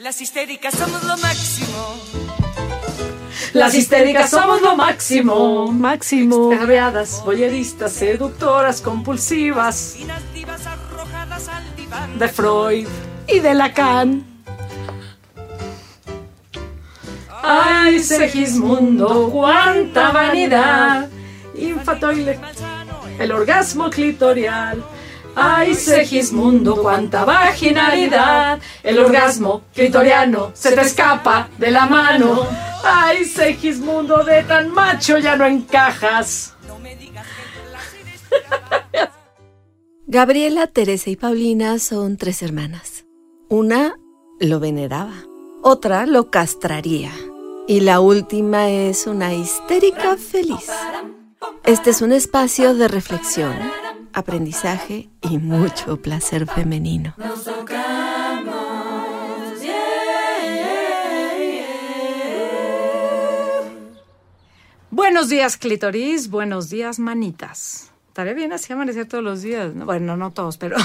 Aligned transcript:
Las 0.00 0.20
histéricas 0.20 0.74
somos 0.74 1.02
lo 1.02 1.16
máximo. 1.16 1.96
Las 3.52 3.74
histéricas 3.74 4.30
somos 4.30 4.62
lo 4.62 4.76
máximo. 4.76 5.72
Máximo. 5.72 6.52
Extraviadas, 6.52 7.24
boyeristas, 7.24 7.94
seductoras, 7.94 8.80
compulsivas. 8.80 9.96
Arrojadas 10.64 11.48
al 11.48 11.74
diván. 11.74 12.16
De 12.16 12.28
Freud. 12.28 12.86
Y 13.26 13.40
de 13.40 13.54
Lacan. 13.54 14.24
Ay, 17.42 17.98
Segismundo, 17.98 19.30
cuánta 19.32 20.12
vanidad. 20.12 21.08
Infatoile. 21.56 22.38
El 23.18 23.32
orgasmo 23.32 23.90
clitorial. 23.90 24.80
Ay, 25.40 25.74
Segismundo, 25.74 26.82
cuánta 26.82 27.24
vaginalidad. 27.24 28.58
El 28.82 28.98
orgasmo 28.98 29.62
clitoriano 29.72 30.50
se 30.52 30.72
te 30.72 30.80
escapa 30.80 31.48
de 31.58 31.70
la 31.70 31.86
mano. 31.86 32.44
Ay, 32.82 33.24
Segismundo, 33.24 34.24
de 34.24 34.42
tan 34.42 34.72
macho 34.72 35.18
ya 35.18 35.36
no 35.36 35.46
encajas. 35.46 36.56
Gabriela, 40.06 40.66
Teresa 40.66 41.10
y 41.10 41.16
Paulina 41.16 41.78
son 41.78 42.16
tres 42.16 42.42
hermanas. 42.42 43.04
Una 43.48 43.96
lo 44.40 44.58
veneraba, 44.58 45.14
otra 45.62 46.06
lo 46.06 46.30
castraría 46.30 47.12
y 47.68 47.80
la 47.80 48.00
última 48.00 48.70
es 48.70 49.06
una 49.06 49.34
histérica 49.34 50.16
feliz. 50.16 50.66
Este 51.64 51.90
es 51.90 52.02
un 52.02 52.12
espacio 52.12 52.74
de 52.74 52.88
reflexión, 52.88 53.54
aprendizaje 54.12 55.08
y 55.22 55.38
mucho 55.38 56.00
placer 56.00 56.46
femenino. 56.46 57.14
Buenos 64.90 65.28
días, 65.28 65.56
clítoris. 65.56 66.30
Buenos 66.30 66.70
días, 66.70 66.98
manitas. 66.98 67.90
Estaría 68.08 68.32
bien 68.32 68.52
así 68.52 68.72
amanecer 68.72 69.06
todos 69.06 69.22
los 69.22 69.42
días. 69.42 69.74
¿no? 69.74 69.84
Bueno, 69.84 70.16
no 70.16 70.32
todos, 70.32 70.56
pero 70.58 70.76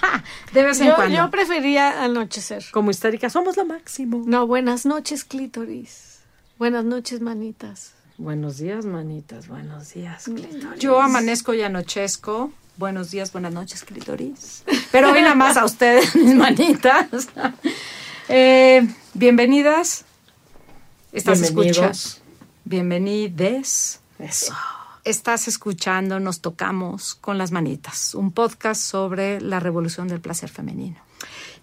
de 0.52 0.62
vez 0.62 0.80
en 0.80 0.88
Yo, 0.88 0.94
cuando. 0.96 1.16
yo 1.16 1.30
prefería 1.30 2.02
anochecer. 2.02 2.64
Como 2.72 2.90
histérica, 2.90 3.28
somos 3.28 3.56
lo 3.56 3.66
máximo. 3.66 4.22
No, 4.26 4.46
buenas 4.46 4.86
noches, 4.86 5.24
clítoris. 5.24 6.20
Buenas 6.58 6.84
noches, 6.84 7.20
manitas. 7.20 7.94
Buenos 8.16 8.58
días, 8.58 8.84
manitas. 8.86 9.48
Buenos 9.48 9.92
días, 9.92 10.24
clítoris. 10.24 10.80
Yo 10.80 11.00
amanezco 11.00 11.52
y 11.52 11.62
anochezco. 11.62 12.52
Buenos 12.78 13.10
días, 13.10 13.32
buenas 13.32 13.52
noches, 13.52 13.82
clítoris. 13.82 14.62
Pero 14.92 15.10
hoy 15.10 15.20
nada 15.20 15.34
más 15.34 15.56
a 15.56 15.64
ustedes, 15.64 16.14
mis 16.14 16.32
manitas. 16.36 17.08
Eh, 18.28 18.86
bienvenidas. 19.14 20.04
Estás 21.10 21.42
escuchando. 21.42 21.98
Bienvenides. 22.64 23.98
Eso. 24.20 24.54
Estás 25.02 25.48
escuchando 25.48 26.20
Nos 26.20 26.40
Tocamos 26.40 27.16
con 27.16 27.36
las 27.36 27.50
Manitas, 27.50 28.14
un 28.14 28.30
podcast 28.30 28.80
sobre 28.80 29.40
la 29.40 29.58
revolución 29.58 30.06
del 30.06 30.20
placer 30.20 30.48
femenino. 30.48 30.98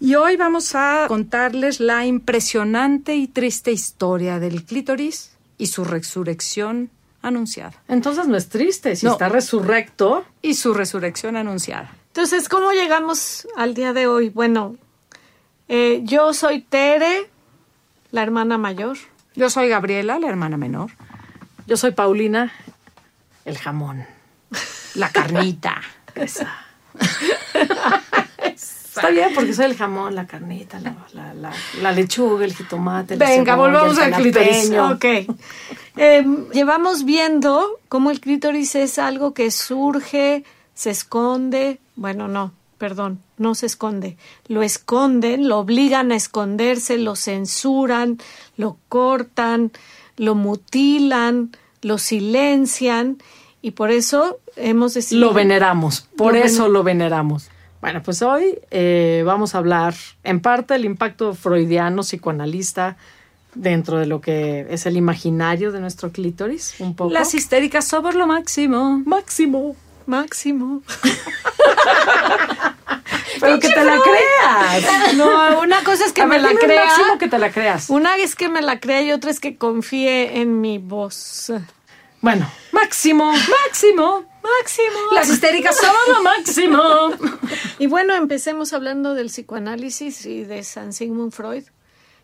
Y 0.02 0.16
hoy 0.16 0.36
vamos 0.36 0.76
a 0.76 1.06
contarles 1.08 1.80
la 1.80 2.06
impresionante 2.06 3.16
y 3.16 3.30
triste 3.30 3.72
historia 3.72 4.40
del 4.40 4.66
clítoris 4.66 5.32
y 5.58 5.68
su 5.68 5.86
resurrección 5.86 6.90
anunciada. 7.28 7.74
Entonces 7.88 8.28
no 8.28 8.36
es 8.38 8.50
triste, 8.50 8.96
si 8.96 9.06
No. 9.06 9.14
está 9.14 9.30
resurrecto. 9.30 10.26
Y 10.42 10.54
su 10.56 10.74
resurrección 10.74 11.36
anunciada. 11.36 11.92
Entonces, 12.08 12.48
¿cómo 12.50 12.72
llegamos 12.72 13.48
al 13.58 13.74
día 13.74 13.92
de 13.94 14.08
hoy? 14.08 14.30
Bueno, 14.30 14.78
eh, 15.68 16.02
yo 16.04 16.34
soy 16.34 16.62
Tere, 16.62 17.30
la 18.12 18.24
hermana 18.24 18.58
mayor. 18.58 18.98
Yo 19.36 19.50
soy 19.50 19.68
Gabriela, 19.70 20.18
la 20.20 20.28
hermana 20.30 20.56
menor. 20.58 20.92
Yo 21.68 21.76
soy 21.78 21.92
Paulina, 21.92 22.54
el 23.44 23.58
jamón. 23.58 24.06
La 24.94 25.10
carnita. 25.10 25.82
Esa. 26.16 26.54
Está 28.44 29.10
bien 29.10 29.32
porque 29.36 29.54
soy 29.54 29.66
el 29.66 29.76
jamón, 29.76 30.16
la 30.16 30.26
carnita, 30.26 30.80
la, 30.80 30.96
la- 31.14 31.34
la- 31.34 31.54
la 31.82 31.92
lechuga, 31.92 32.46
el 32.46 32.54
jitomate. 32.56 33.18
la 33.18 33.26
Venga, 33.28 33.54
cebolla, 33.56 33.72
volvamos 33.80 33.98
el 33.98 34.14
al 34.14 34.22
clítoris. 34.22 34.70
jalapeño. 34.72 35.26
Ok. 35.28 35.38
Eh, 35.98 36.26
llevamos 36.54 37.06
viendo 37.06 37.80
cómo 37.88 38.12
el 38.12 38.20
clítoris 38.20 38.76
es 38.76 39.00
algo 39.00 39.34
que 39.34 39.52
surge, 39.52 40.44
se 40.74 40.90
esconde. 40.90 41.80
Bueno, 41.96 42.28
no, 42.28 42.52
perdón, 42.78 43.20
no 43.38 43.56
se 43.56 43.66
esconde. 43.66 44.18
Lo 44.48 44.62
esconden, 44.62 45.48
lo 45.48 45.60
obligan 45.60 46.12
a 46.12 46.16
esconderse, 46.16 46.98
lo 46.98 47.16
censuran, 47.16 48.18
lo 48.58 48.78
cortan, 48.90 49.72
lo 50.18 50.36
mutilan, 50.36 51.52
lo 51.82 51.98
silencian. 51.98 53.18
Y 53.62 53.72
por 53.72 53.92
eso 53.92 54.40
hemos 54.58 54.94
decidido. 54.94 55.28
Lo 55.28 55.34
veneramos, 55.34 56.08
por 56.18 56.34
Lo 56.34 56.40
eso 56.40 56.68
lo 56.68 56.84
veneramos. 56.84 57.50
Bueno, 57.82 58.02
pues 58.04 58.22
hoy 58.22 58.60
eh, 58.72 59.24
vamos 59.26 59.54
a 59.54 59.60
hablar 59.60 59.94
en 60.24 60.40
parte 60.40 60.74
del 60.74 60.86
impacto 60.86 61.34
freudiano, 61.36 62.02
psicoanalista, 62.02 62.98
dentro 63.56 63.98
de 63.98 64.06
lo 64.06 64.22
que 64.22 64.68
es 64.70 64.86
el 64.86 64.98
imaginario 64.98 65.72
de 65.72 65.80
nuestro 65.80 66.12
clítoris, 66.12 66.76
un 66.80 66.96
poco. 66.96 67.12
Las 67.12 67.34
histéricas 67.34 67.86
somos 67.88 68.14
lo 68.16 68.28
máximo. 68.28 69.02
máximo. 69.06 69.76
Máximo. 70.06 70.84
Pero 73.40 73.60
que 73.60 73.70
te 73.70 73.84
la 73.84 73.98
creas. 74.02 75.14
No, 75.16 75.60
una 75.62 75.84
cosa 75.84 76.06
es 76.06 76.14
que 76.14 76.22
A 76.22 76.26
me 76.26 76.40
la 76.40 76.50
dime 76.50 76.62
crea. 76.62 76.86
máximo 76.86 77.18
que 77.18 77.28
te 77.28 77.38
la 77.40 77.52
creas. 77.52 77.90
Una 77.90 78.16
es 78.18 78.36
que 78.36 78.48
me 78.50 78.62
la 78.62 78.80
crea 78.80 79.02
y 79.02 79.12
otra 79.12 79.32
es 79.32 79.40
que 79.40 79.58
confíe 79.58 80.40
en 80.42 80.62
mi 80.62 80.78
voz. 80.78 81.52
Bueno, 82.22 82.50
máximo. 82.72 83.32
Máximo. 83.32 84.24
Máximo. 84.62 84.98
Las 85.14 85.28
histéricas 85.30 85.76
somos 85.76 86.08
lo 86.08 86.24
máximo. 86.24 86.82
Y 87.80 87.88
bueno, 87.88 88.14
empecemos 88.16 88.74
hablando 88.74 89.16
del 89.16 89.28
psicoanálisis 89.28 90.26
y 90.28 90.44
de 90.44 90.64
San 90.64 90.94
Sigmund 90.94 91.32
Freud 91.34 91.64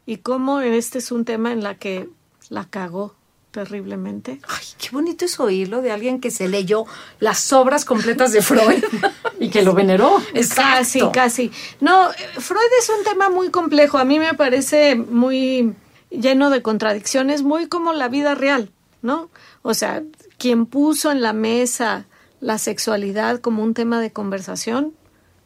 y 0.06 0.18
cómo 0.18 0.62
este 0.62 1.00
es 1.00 1.12
un 1.12 1.26
tema 1.26 1.52
en 1.52 1.64
la 1.64 1.76
que 1.76 2.10
la 2.50 2.66
cagó 2.66 3.16
terriblemente. 3.52 4.40
Ay, 4.48 4.66
qué 4.78 4.90
bonito 4.92 5.26
es 5.26 5.40
oírlo 5.40 5.82
de 5.82 5.92
alguien 5.92 6.20
que 6.20 6.32
se 6.32 6.48
leyó 6.48 6.86
las 7.20 7.52
obras 7.54 7.86
completas 7.86 8.32
de 8.32 8.42
Freud. 8.42 8.84
Y 9.40 9.50
que 9.50 9.64
lo 9.64 9.74
veneró. 9.74 10.22
Casi, 10.56 11.02
casi. 11.12 11.52
No, 11.80 12.12
Freud 12.38 12.72
es 12.80 12.90
un 12.90 13.04
tema 13.04 13.32
muy 13.32 13.50
complejo. 13.50 13.98
A 13.98 14.06
mí 14.06 14.20
me 14.20 14.36
parece 14.36 14.94
muy 14.94 15.74
lleno 16.12 16.52
de 16.52 16.62
contradicciones, 16.62 17.42
muy 17.42 17.68
como 17.68 17.92
la 17.92 18.08
vida 18.08 18.36
real, 18.36 18.70
¿no? 19.02 19.32
O 19.64 19.74
sea, 19.74 20.04
quien 20.38 20.68
puso 20.68 21.10
en 21.10 21.24
la 21.24 21.34
mesa 21.34 22.06
la 22.40 22.60
sexualidad 22.60 23.40
como 23.40 23.64
un 23.64 23.74
tema 23.74 24.00
de 24.00 24.12
conversación 24.12 24.94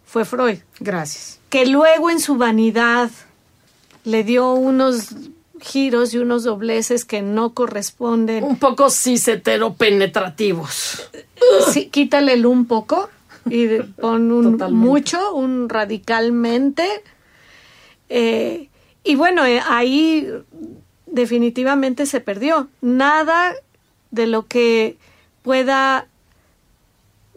fue 0.05 0.25
Freud. 0.25 0.59
Gracias. 0.81 1.39
que 1.49 1.65
luego 1.65 2.09
en 2.09 2.19
su 2.19 2.35
vanidad 2.35 3.09
le 4.05 4.23
dio 4.23 4.53
unos 4.53 5.09
giros 5.59 6.13
y 6.13 6.19
unos 6.19 6.43
dobleces 6.43 7.05
que 7.05 7.21
no 7.21 7.53
corresponden. 7.53 8.43
Un 8.43 8.57
poco 8.57 8.89
cisetero-penetrativos. 8.89 11.09
Sí, 11.71 11.87
quítale 11.87 12.33
el 12.33 12.45
un 12.45 12.65
poco 12.65 13.09
y 13.49 13.67
pon 13.79 14.31
un 14.31 14.53
Totalmente. 14.53 14.87
mucho, 14.87 15.35
un 15.35 15.69
radicalmente. 15.69 16.87
Eh, 18.09 18.69
y 19.03 19.15
bueno, 19.15 19.45
eh, 19.45 19.61
ahí 19.67 20.27
definitivamente 21.05 22.05
se 22.05 22.21
perdió. 22.21 22.69
Nada 22.81 23.53
de 24.11 24.27
lo 24.27 24.47
que 24.47 24.97
pueda 25.41 26.07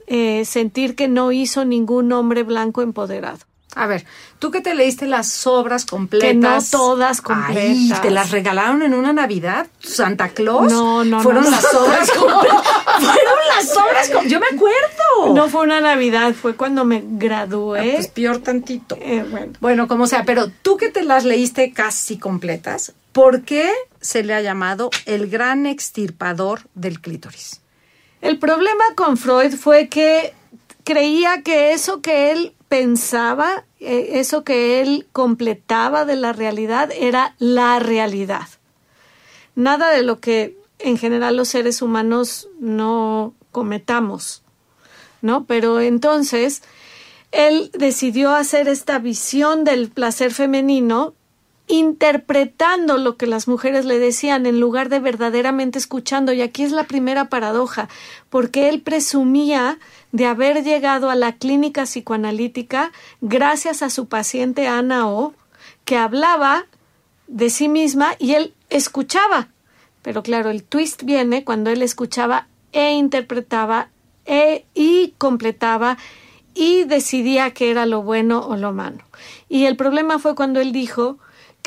eh, 0.07 0.45
sentir 0.45 0.95
que 0.95 1.09
no 1.09 1.33
hizo 1.33 1.65
ningún 1.65 2.13
hombre 2.13 2.43
blanco 2.43 2.83
empoderado. 2.83 3.39
A 3.75 3.87
ver, 3.87 4.05
tú 4.39 4.51
que 4.51 4.61
te 4.61 4.75
leíste 4.75 5.07
las 5.07 5.47
obras 5.47 5.85
completas. 5.85 6.27
Que 6.29 6.35
no 6.35 6.59
todas 6.71 7.19
Ay, 7.19 7.23
completas. 7.25 8.03
¿te 8.03 8.11
las 8.11 8.31
regalaron 8.31 8.83
en 8.83 8.95
una 8.95 9.13
Navidad? 9.13 9.67
¿Santa 9.81 10.31
Claus? 10.31 10.73
No, 10.73 11.05
no, 11.05 11.21
Fueron 11.23 11.45
no. 11.45 11.51
las 11.51 11.75
obras 11.75 12.11
completas. 12.19 12.63
Fueron 12.99 13.39
las 13.57 13.77
obras 13.77 14.09
completas. 14.09 14.33
Yo 14.33 14.41
me 14.41 14.47
acuerdo. 14.57 15.35
No 15.35 15.49
fue 15.49 15.63
una 15.63 15.81
Navidad, 15.81 16.33
fue 16.35 16.57
cuando 16.57 16.85
me 16.85 17.05
gradué. 17.07 17.79
Ah, 17.81 17.95
pues 17.97 18.09
peor 18.09 18.39
tantito. 18.39 18.97
Eh, 19.01 19.25
bueno, 19.31 19.53
Bueno, 19.61 19.87
como 19.89 20.07
sea, 20.07 20.25
pero 20.25 20.51
tú 20.63 20.77
que 20.77 20.89
te 20.89 21.05
las 21.05 21.25
leíste 21.25 21.73
casi 21.73 22.19
completas, 22.19 22.95
¿por 23.13 23.43
qué 23.43 23.71
se 24.01 24.25
le 24.25 24.35
ha 24.35 24.41
llamado 24.41 24.91
el 25.07 25.29
gran 25.29 25.67
extirpador 25.67 26.63
del 26.75 27.01
clítoris? 27.01 27.61
el 28.21 28.39
problema 28.41 28.83
con 28.97 29.17
Freud 29.17 29.55
fue 29.55 29.89
que 29.89 30.35
creía 30.83 31.43
que 31.43 31.73
eso 31.73 32.01
que 32.01 32.33
él 32.33 32.53
pensaba, 32.69 33.65
eh, 33.81 34.11
eso 34.15 34.45
que 34.45 34.81
él 34.81 35.07
completaba 35.13 36.05
de 36.05 36.17
la 36.17 36.33
realidad 36.33 36.91
era 36.93 37.35
la 37.39 37.79
realidad. 37.79 38.49
Nada 39.55 39.91
de 39.91 40.03
lo 40.03 40.21
que 40.21 40.57
en 40.79 40.97
general 40.97 41.37
los 41.37 41.49
seres 41.49 41.83
humanos 41.83 42.49
no 42.61 43.35
cometamos, 43.51 44.43
¿no? 45.23 45.45
Pero 45.45 45.81
entonces 45.81 46.63
él 47.33 47.71
decidió 47.77 48.35
hacer 48.35 48.69
esta 48.69 48.99
visión 48.99 49.65
del 49.65 49.91
placer 49.91 50.33
femenino 50.33 51.15
interpretando 51.69 52.97
lo 52.97 53.17
que 53.17 53.27
las 53.27 53.47
mujeres 53.47 53.85
le 53.85 53.99
decían 53.99 54.47
en 54.47 54.59
lugar 54.59 54.89
de 54.89 55.01
verdaderamente 55.01 55.79
escuchando. 55.79 56.33
Y 56.33 56.41
aquí 56.41 56.63
es 56.65 56.73
la 56.73 56.85
primera 56.85 57.29
paradoja, 57.29 57.89
porque 58.31 58.69
él 58.69 58.81
presumía 58.81 59.79
de 60.11 60.27
haber 60.27 60.65
llegado 60.65 61.11
a 61.11 61.15
la 61.15 61.33
clínica 61.33 61.85
psicoanalítica 61.85 62.91
gracias 63.21 63.83
a 63.83 63.91
su 63.91 64.09
paciente 64.09 64.67
Ana 64.67 65.09
O, 65.09 65.35
que 65.85 65.97
hablaba 65.97 66.67
de 67.27 67.51
sí 67.51 67.69
misma 67.69 68.15
y 68.19 68.33
él 68.33 68.55
escuchaba. 68.71 69.49
Pero 70.03 70.23
claro, 70.23 70.51
el 70.51 70.65
twist 70.65 71.03
viene 71.03 71.45
cuando 71.45 71.71
él 71.71 71.83
escuchaba 71.83 72.49
e 72.73 72.93
interpretaba 72.93 73.91
e, 74.25 74.65
y 74.75 75.15
completaba 75.19 75.99
y 76.55 76.85
decidía 76.85 77.53
qué 77.53 77.71
era 77.71 77.87
lo 77.87 78.03
bueno 78.03 78.41
o 78.41 78.57
lo 78.57 78.73
malo. 78.73 78.99
Y 79.49 79.67
el 79.67 79.77
problema 79.77 80.19
fue 80.19 80.35
cuando 80.35 80.61
él 80.61 80.73
dijo 80.73 81.19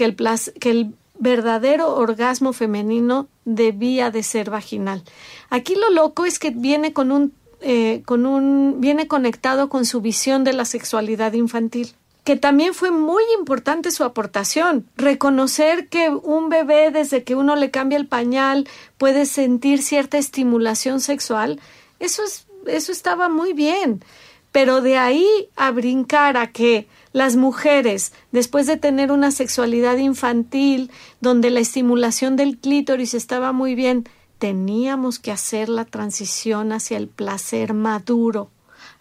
que 0.02 0.06
el, 0.06 0.16
que 0.60 0.72
el 0.72 0.96
verdadero 1.20 1.96
orgasmo 1.96 2.54
femenino 2.54 3.28
debía 3.46 4.10
de 4.10 4.24
ser 4.24 4.50
vaginal. 4.50 5.04
Aquí 5.52 5.76
lo 5.76 5.92
loco 5.92 6.26
es 6.26 6.40
que 6.40 6.50
viene 6.50 6.92
con 6.92 7.12
un, 7.12 7.34
eh, 7.60 8.02
con 8.06 8.26
un, 8.26 8.78
viene 8.80 9.08
conectado 9.08 9.70
con 9.70 9.86
su 9.86 10.02
visión 10.02 10.44
de 10.44 10.54
la 10.54 10.66
sexualidad 10.66 11.34
infantil 11.34 11.94
que 12.24 12.36
también 12.36 12.76
fue 12.76 12.92
muy 12.92 13.24
importante 13.36 13.90
su 13.90 14.04
aportación. 14.04 14.88
Reconocer 14.96 15.88
que 15.88 16.10
un 16.10 16.50
bebé 16.50 16.92
desde 16.92 17.24
que 17.24 17.34
uno 17.34 17.56
le 17.56 17.72
cambia 17.72 17.98
el 17.98 18.08
pañal 18.08 18.68
puede 19.00 19.26
sentir 19.26 19.82
cierta 19.82 20.20
estimulación 20.20 21.00
sexual, 21.00 21.60
eso, 22.00 22.24
es, 22.24 22.46
eso 22.68 22.92
estaba 22.92 23.28
muy 23.28 23.54
bien. 23.54 24.04
Pero 24.52 24.82
de 24.82 25.00
ahí 25.00 25.28
a 25.56 25.72
brincar 25.72 26.38
a 26.38 26.52
que 26.52 26.88
las 27.14 27.36
mujeres, 27.36 28.14
después 28.32 28.68
de 28.68 28.78
tener 28.78 29.12
una 29.12 29.32
sexualidad 29.32 29.98
infantil, 29.98 30.92
donde 31.20 31.50
la 31.50 31.60
estimulación 31.60 32.36
del 32.36 32.58
clítoris 32.58 33.14
estaba 33.14 33.52
muy 33.52 33.76
bien, 33.76 34.08
teníamos 34.38 35.20
que 35.20 35.32
hacer 35.32 35.70
la 35.70 35.86
transición 35.86 36.72
hacia 36.72 36.98
el 36.98 37.08
placer 37.08 37.74
maduro 37.74 38.50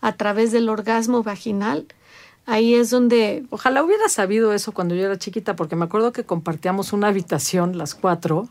a 0.01 0.13
través 0.13 0.53
del 0.53 0.69
orgasmo 0.69 1.23
vaginal, 1.23 1.87
ahí 2.47 2.75
es 2.75 2.91
donde... 2.91 3.45
Ojalá 3.51 3.83
hubiera 3.83 4.09
sabido 4.09 4.53
eso 4.53 4.73
cuando 4.73 4.95
yo 4.95 5.07
era 5.07 5.19
chiquita, 5.19 5.57
porque 5.57 5.77
me 5.77 5.85
acuerdo 5.85 6.13
que 6.13 6.25
compartíamos 6.25 6.93
una 6.93 7.09
habitación 7.09 7.79
las 7.79 7.95
cuatro 7.95 8.49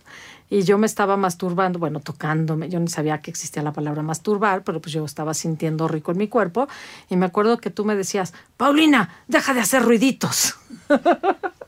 y 0.50 0.64
yo 0.64 0.78
me 0.78 0.88
estaba 0.88 1.18
masturbando, 1.18 1.80
bueno, 1.80 2.00
tocándome, 2.00 2.70
yo 2.70 2.80
ni 2.80 2.88
sabía 2.88 3.20
que 3.20 3.32
existía 3.32 3.62
la 3.62 3.74
palabra 3.74 4.02
masturbar, 4.02 4.64
pero 4.64 4.82
pues 4.82 4.94
yo 4.94 5.06
estaba 5.06 5.34
sintiendo 5.34 5.88
rico 5.88 6.12
en 6.12 6.18
mi 6.18 6.28
cuerpo 6.28 6.68
y 7.10 7.16
me 7.16 7.26
acuerdo 7.26 7.58
que 7.58 7.70
tú 7.70 7.86
me 7.86 7.96
decías, 7.96 8.34
Paulina, 8.58 9.10
deja 9.28 9.54
de 9.54 9.62
hacer 9.62 9.84
ruiditos. 9.84 10.56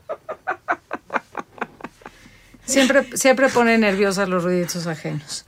Siempre, 2.64 3.04
siempre 3.14 3.48
pone 3.48 3.76
nerviosas 3.76 4.28
los 4.28 4.44
ruiditos 4.44 4.86
ajenos. 4.86 5.44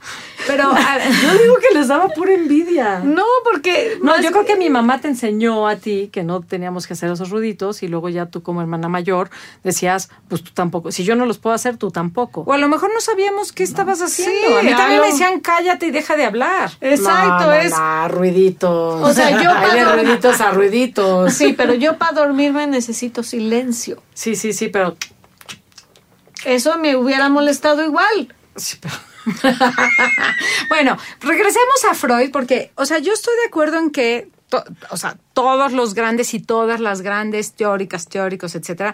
Pero 0.47 0.71
yo 1.23 1.37
digo 1.37 1.55
que 1.57 1.73
les 1.73 1.87
daba 1.87 2.09
pura 2.09 2.33
envidia. 2.33 2.99
No, 2.99 3.23
porque... 3.43 3.97
No, 4.01 4.21
yo 4.21 4.31
creo 4.31 4.45
que 4.45 4.57
mi 4.57 4.69
mamá 4.69 4.99
te 4.99 5.07
enseñó 5.07 5.67
a 5.67 5.77
ti 5.77 6.09
que 6.11 6.23
no 6.23 6.41
teníamos 6.41 6.87
que 6.87 6.93
hacer 6.93 7.09
esos 7.09 7.29
ruiditos 7.29 7.83
y 7.83 7.87
luego 7.87 8.09
ya 8.09 8.25
tú 8.25 8.43
como 8.43 8.61
hermana 8.61 8.89
mayor 8.89 9.29
decías, 9.63 10.09
pues 10.27 10.43
tú 10.43 10.51
tampoco. 10.53 10.91
Si 10.91 11.05
yo 11.05 11.15
no 11.15 11.25
los 11.25 11.37
puedo 11.37 11.55
hacer, 11.55 11.77
tú 11.77 11.89
tampoco. 11.89 12.41
O 12.41 12.51
a 12.51 12.57
lo 12.57 12.67
mejor 12.67 12.91
no 12.93 12.99
sabíamos 12.99 13.53
qué 13.53 13.63
estabas 13.63 14.01
haciendo. 14.01 14.57
a 14.57 14.63
mí 14.63 14.71
también 14.71 14.99
me 14.99 15.07
decían, 15.07 15.39
cállate 15.39 15.87
y 15.87 15.91
deja 15.91 16.17
de 16.17 16.25
hablar. 16.25 16.71
Exacto, 16.81 17.53
es... 17.53 17.73
ruiditos. 18.09 19.01
O 19.01 19.13
sea, 19.13 19.41
yo... 19.41 19.51
Hay 19.55 19.79
de 19.79 19.85
ruiditos 19.85 20.41
a 20.41 20.51
ruiditos. 20.51 21.33
Sí, 21.33 21.53
pero 21.53 21.73
yo 21.73 21.97
para 21.97 22.11
dormirme 22.11 22.67
necesito 22.67 23.23
silencio. 23.23 24.03
Sí, 24.13 24.35
sí, 24.35 24.51
sí, 24.51 24.67
pero... 24.67 24.97
Eso 26.45 26.77
me 26.77 26.95
hubiera 26.95 27.29
molestado 27.29 27.83
igual. 27.83 28.33
Sí, 28.55 28.77
pero... 28.79 28.95
bueno, 30.69 30.97
regresemos 31.19 31.83
a 31.89 31.95
Freud 31.95 32.29
porque, 32.31 32.71
o 32.75 32.85
sea, 32.85 32.99
yo 32.99 33.11
estoy 33.11 33.35
de 33.37 33.47
acuerdo 33.47 33.79
en 33.79 33.89
que, 33.89 34.29
o 34.91 34.97
sea, 34.97 35.17
todos 35.33 35.73
los 35.73 35.95
grandes 35.95 36.33
y 36.35 36.39
todas 36.39 36.79
las 36.79 37.01
grandes 37.01 37.53
teóricas, 37.53 38.07
teóricos, 38.07 38.53
etcétera, 38.53 38.93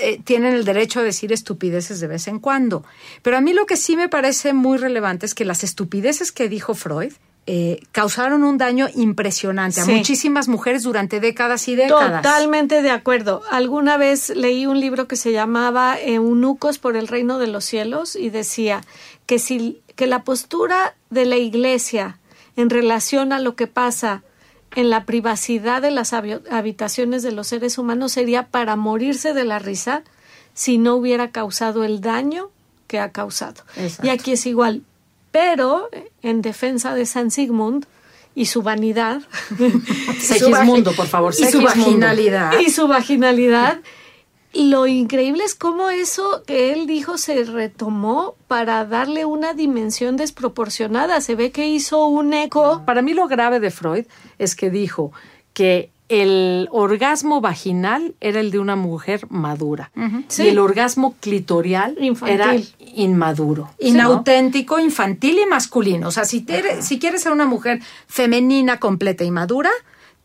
eh, 0.00 0.20
tienen 0.22 0.54
el 0.54 0.64
derecho 0.64 1.00
a 1.00 1.02
decir 1.02 1.32
estupideces 1.32 2.00
de 2.00 2.06
vez 2.06 2.28
en 2.28 2.38
cuando. 2.38 2.84
Pero 3.22 3.36
a 3.36 3.40
mí 3.40 3.52
lo 3.52 3.66
que 3.66 3.76
sí 3.76 3.96
me 3.96 4.08
parece 4.08 4.52
muy 4.52 4.78
relevante 4.78 5.26
es 5.26 5.34
que 5.34 5.44
las 5.44 5.64
estupideces 5.64 6.30
que 6.32 6.48
dijo 6.48 6.74
Freud 6.74 7.12
eh, 7.50 7.80
causaron 7.92 8.44
un 8.44 8.58
daño 8.58 8.88
impresionante 8.94 9.80
a 9.80 9.86
muchísimas 9.86 10.48
mujeres 10.48 10.82
durante 10.82 11.18
décadas 11.18 11.66
y 11.68 11.76
décadas. 11.76 12.20
Totalmente 12.20 12.82
de 12.82 12.90
acuerdo. 12.90 13.40
Alguna 13.50 13.96
vez 13.96 14.28
leí 14.28 14.66
un 14.66 14.78
libro 14.78 15.08
que 15.08 15.16
se 15.16 15.32
llamaba 15.32 15.98
Eunucos 15.98 16.78
por 16.78 16.94
el 16.94 17.08
reino 17.08 17.38
de 17.38 17.46
los 17.46 17.64
cielos 17.64 18.16
y 18.16 18.28
decía 18.28 18.82
que 19.24 19.38
si 19.38 19.80
que 19.96 20.06
la 20.06 20.24
postura 20.24 20.94
de 21.08 21.24
la 21.24 21.36
Iglesia 21.36 22.18
en 22.56 22.68
relación 22.68 23.32
a 23.32 23.38
lo 23.38 23.56
que 23.56 23.66
pasa 23.66 24.24
en 24.76 24.90
la 24.90 25.06
privacidad 25.06 25.80
de 25.80 25.90
las 25.90 26.12
habitaciones 26.12 27.22
de 27.22 27.32
los 27.32 27.46
seres 27.46 27.78
humanos 27.78 28.12
sería 28.12 28.48
para 28.48 28.76
morirse 28.76 29.32
de 29.32 29.44
la 29.44 29.58
risa 29.58 30.02
si 30.52 30.76
no 30.76 30.96
hubiera 30.96 31.30
causado 31.30 31.82
el 31.82 32.02
daño 32.02 32.50
que 32.88 33.00
ha 33.00 33.10
causado. 33.10 33.62
Y 34.02 34.10
aquí 34.10 34.32
es 34.32 34.44
igual 34.44 34.82
pero 35.30 35.88
en 36.22 36.42
defensa 36.42 36.94
de 36.94 37.06
San 37.06 37.30
Sigmund 37.30 37.86
y 38.34 38.46
su 38.46 38.62
vanidad. 38.62 39.22
Segismundo, 40.20 40.92
por 40.92 41.06
favor. 41.06 41.34
Y 41.36 41.44
su 41.46 41.60
vaginalidad. 41.60 42.58
Y 42.60 42.70
su 42.70 42.86
vaginalidad. 42.86 43.80
Lo 44.54 44.86
increíble 44.86 45.44
es 45.44 45.54
cómo 45.54 45.90
eso 45.90 46.42
que 46.46 46.72
él 46.72 46.86
dijo 46.86 47.18
se 47.18 47.44
retomó 47.44 48.34
para 48.46 48.84
darle 48.84 49.24
una 49.24 49.52
dimensión 49.54 50.16
desproporcionada. 50.16 51.20
Se 51.20 51.34
ve 51.34 51.50
que 51.50 51.68
hizo 51.68 52.06
un 52.06 52.32
eco. 52.32 52.82
Para 52.86 53.02
mí 53.02 53.12
lo 53.12 53.28
grave 53.28 53.60
de 53.60 53.70
Freud 53.70 54.06
es 54.38 54.54
que 54.54 54.70
dijo 54.70 55.12
que 55.52 55.90
el 56.08 56.68
orgasmo 56.70 57.40
vaginal 57.40 58.14
era 58.20 58.40
el 58.40 58.50
de 58.50 58.58
una 58.58 58.76
mujer 58.76 59.26
madura 59.28 59.90
y 60.38 60.48
el 60.48 60.58
orgasmo 60.58 61.16
clitorial 61.20 61.98
era 62.26 62.56
inmaduro. 62.94 63.70
Inauténtico, 63.78 64.78
infantil 64.78 65.38
y 65.38 65.46
masculino. 65.46 66.08
O 66.08 66.10
sea, 66.10 66.24
si, 66.24 66.46
si 66.80 66.98
quieres 66.98 67.22
ser 67.22 67.32
una 67.32 67.46
mujer 67.46 67.80
femenina, 68.06 68.80
completa 68.80 69.24
y 69.24 69.30
madura, 69.30 69.70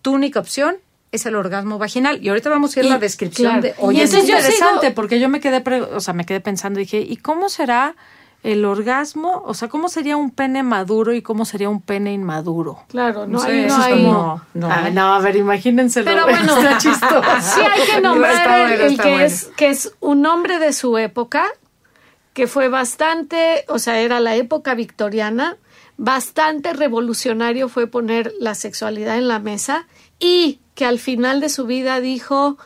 tu 0.02 0.14
única 0.14 0.40
opción 0.40 0.78
es 1.12 1.26
el 1.26 1.36
orgasmo 1.36 1.78
vaginal. 1.78 2.24
Y 2.24 2.30
ahorita 2.30 2.50
vamos 2.50 2.76
a 2.76 2.80
ir 2.80 2.86
a 2.88 2.90
la 2.90 3.00
descripción 3.00 3.62
de... 3.62 3.76
Oye, 3.78 4.00
y 4.00 4.02
es 4.02 4.14
interesante 4.14 4.92
porque 4.92 5.20
yo 5.20 5.30
me 5.30 5.42
quedé, 5.42 5.64
o 5.94 6.00
sea, 6.00 6.14
me 6.14 6.26
quedé 6.26 6.40
pensando 6.40 6.80
y 6.80 6.84
dije, 6.84 7.02
¿y 7.02 7.18
cómo 7.18 7.50
será 7.50 7.96
el 8.44 8.66
orgasmo, 8.66 9.42
o 9.46 9.54
sea, 9.54 9.70
¿cómo 9.70 9.88
sería 9.88 10.18
un 10.18 10.30
pene 10.30 10.64
maduro 10.64 11.14
y 11.14 11.22
cómo 11.22 11.46
sería 11.46 11.70
un 11.70 11.82
pene 11.82 12.12
inmaduro? 12.12 12.80
Claro, 12.90 13.26
no, 13.26 13.42
hay, 13.42 13.66
no, 13.66 13.76
hay. 13.78 14.04
no, 14.04 14.42
ah, 14.70 14.90
no, 14.92 15.14
a 15.14 15.20
ver, 15.20 15.38
imagínense. 15.38 16.04
Pero 16.04 16.24
bueno, 16.30 16.54
sí 16.82 16.90
hay 17.62 17.88
que 17.88 18.02
nombrar 18.02 18.72
el, 18.74 19.00
que, 19.00 19.24
es, 19.24 19.46
que 19.56 19.70
es 19.70 19.94
un 20.02 20.26
hombre 20.26 20.60
de 20.60 20.74
su 20.74 20.98
época, 20.98 21.46
que 22.34 22.48
fue 22.48 22.68
bastante, 22.68 23.64
o 23.70 23.80
sea, 23.80 24.02
era 24.02 24.20
la 24.20 24.36
época 24.36 24.76
victoriana, 24.76 25.56
bastante 25.98 26.74
revolucionario 26.74 27.70
fue 27.70 27.88
poner 27.88 28.34
la 28.40 28.56
sexualidad 28.56 29.18
en 29.18 29.30
la 29.30 29.40
mesa 29.40 29.88
y 30.20 30.60
que 30.76 30.86
al 30.86 31.00
final 31.00 31.40
de 31.40 31.48
su 31.48 31.66
vida 31.66 32.02
dijo, 32.02 32.58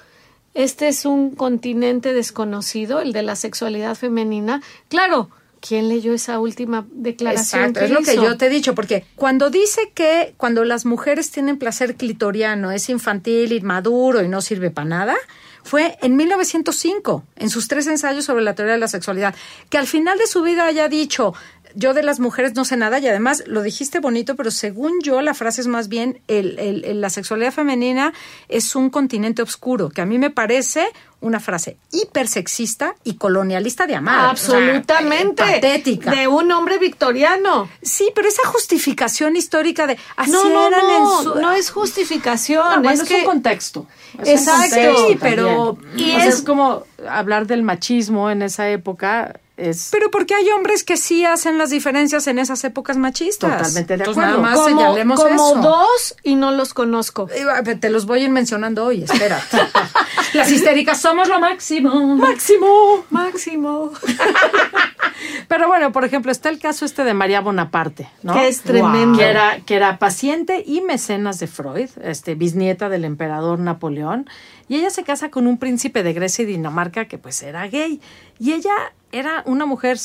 este 0.55 0.87
es 0.87 1.05
un 1.05 1.35
continente 1.35 2.13
desconocido, 2.13 2.99
el 2.99 3.13
de 3.13 3.21
la 3.21 3.35
sexualidad 3.35 3.93
femenina. 3.95 4.63
Claro, 4.87 5.29
¿Quién 5.67 5.89
leyó 5.89 6.13
esa 6.13 6.39
última 6.39 6.87
declaración? 6.91 7.61
Exacto, 7.61 7.81
es 7.81 7.91
lo 7.91 8.01
que 8.01 8.15
yo 8.15 8.37
te 8.37 8.45
he 8.45 8.49
dicho, 8.49 8.73
porque 8.73 9.05
cuando 9.15 9.49
dice 9.49 9.91
que 9.93 10.33
cuando 10.37 10.63
las 10.63 10.85
mujeres 10.85 11.31
tienen 11.31 11.57
placer 11.57 11.95
clitoriano 11.95 12.71
es 12.71 12.89
infantil, 12.89 13.51
inmaduro 13.51 14.23
y 14.23 14.29
no 14.29 14.41
sirve 14.41 14.71
para 14.71 14.87
nada, 14.87 15.15
fue 15.63 15.97
en 16.01 16.15
1905, 16.15 17.23
en 17.35 17.49
sus 17.49 17.67
tres 17.67 17.87
ensayos 17.87 18.23
sobre 18.23 18.43
la 18.43 18.55
teoría 18.55 18.75
de 18.75 18.79
la 18.79 18.87
sexualidad, 18.87 19.35
que 19.69 19.77
al 19.77 19.87
final 19.87 20.17
de 20.17 20.25
su 20.27 20.41
vida 20.41 20.65
haya 20.65 20.87
dicho, 20.87 21.33
yo 21.75 21.93
de 21.93 22.03
las 22.03 22.19
mujeres 22.19 22.55
no 22.55 22.65
sé 22.65 22.77
nada 22.77 22.99
y 22.99 23.07
además 23.07 23.43
lo 23.45 23.61
dijiste 23.61 23.99
bonito, 23.99 24.35
pero 24.35 24.51
según 24.51 25.01
yo 25.03 25.21
la 25.21 25.33
frase 25.33 25.61
es 25.61 25.67
más 25.67 25.89
bien 25.89 26.21
el, 26.27 27.01
la 27.01 27.09
sexualidad 27.09 27.51
femenina 27.51 28.13
es 28.47 28.75
un 28.75 28.89
continente 28.89 29.41
oscuro, 29.41 29.89
que 29.89 30.01
a 30.01 30.05
mí 30.05 30.17
me 30.17 30.29
parece 30.29 30.87
una 31.19 31.39
frase 31.39 31.77
hipersexista 31.91 32.95
y 33.03 33.15
colonialista 33.15 33.87
de 33.87 33.95
amar. 33.95 34.29
Absolutamente. 34.29 35.43
patética. 35.43 36.11
De 36.11 36.27
un 36.27 36.51
hombre 36.51 36.77
victoriano. 36.77 37.69
Sí, 37.81 38.11
pero 38.13 38.27
esa 38.27 38.47
justificación 38.47 39.35
histórica 39.35 39.87
de 39.87 39.97
así 40.15 40.31
no, 40.31 40.69
no, 40.69 40.69
no, 40.69 41.35
no 41.35 41.51
es 41.53 41.71
justificación. 41.71 42.85
es, 42.85 43.09
un 43.09 43.23
contexto. 43.23 43.87
Exacto. 44.23 45.17
pero 45.19 45.77
y 45.95 46.11
es 46.11 46.41
como 46.41 46.83
hablar 47.07 47.47
del 47.47 47.63
machismo 47.63 48.29
en 48.29 48.41
esa 48.41 48.69
época 48.69 49.39
Es 49.57 49.89
Pero 49.91 50.11
porque 50.11 50.35
hay 50.35 50.49
hombres 50.51 50.83
que 50.83 50.97
sí 50.97 51.25
hacen 51.25 51.57
las 51.57 51.71
diferencias 51.71 52.27
en 52.27 52.37
esas 52.37 52.63
épocas 52.63 52.95
machistas. 52.97 53.57
Totalmente 53.57 53.97
de 53.97 54.03
Entonces, 54.03 54.23
acuerdo. 54.23 54.41
Nada 54.41 54.55
más 54.55 54.59
como, 54.59 54.79
señalemos 54.79 55.19
como 55.19 55.33
eso. 55.51 55.61
dos 55.61 56.15
y 56.23 56.35
no 56.35 56.51
los 56.51 56.73
conozco. 56.75 57.27
Eh, 57.31 57.75
Te 57.75 57.89
los 57.89 58.05
voy 58.05 58.19
a 58.19 58.23
ir 58.25 58.29
mencionando 58.29 58.85
hoy, 58.85 59.03
espérate. 59.03 59.57
Las 60.33 60.51
histéricas 60.51 61.01
somos 61.01 61.27
lo 61.27 61.39
máximo. 61.39 62.15
Máximo, 62.17 63.05
máximo. 63.09 63.91
Pero 65.47 65.67
bueno, 65.67 65.91
por 65.91 66.05
ejemplo, 66.05 66.31
está 66.31 66.49
el 66.49 66.59
caso 66.59 66.85
este 66.85 67.03
de 67.03 67.13
María 67.13 67.41
Bonaparte, 67.41 68.09
¿no? 68.23 68.33
Que 68.33 68.47
es 68.47 68.61
tremendo. 68.61 69.17
Que 69.17 69.25
era, 69.25 69.59
que 69.65 69.75
era 69.75 69.97
paciente 69.97 70.63
y 70.65 70.81
mecenas 70.81 71.39
de 71.39 71.47
Freud, 71.47 71.89
este, 72.03 72.35
bisnieta 72.35 72.89
del 72.89 73.05
emperador 73.05 73.59
Napoleón, 73.59 74.29
y 74.69 74.75
ella 74.75 74.89
se 74.89 75.03
casa 75.03 75.29
con 75.29 75.47
un 75.47 75.57
príncipe 75.57 76.03
de 76.03 76.13
Grecia 76.13 76.43
y 76.43 76.45
Dinamarca 76.45 77.05
que 77.05 77.17
pues 77.17 77.41
era 77.43 77.67
gay. 77.67 78.01
Y 78.39 78.53
ella 78.53 78.73
era 79.11 79.41
una 79.45 79.65
mujer 79.65 79.97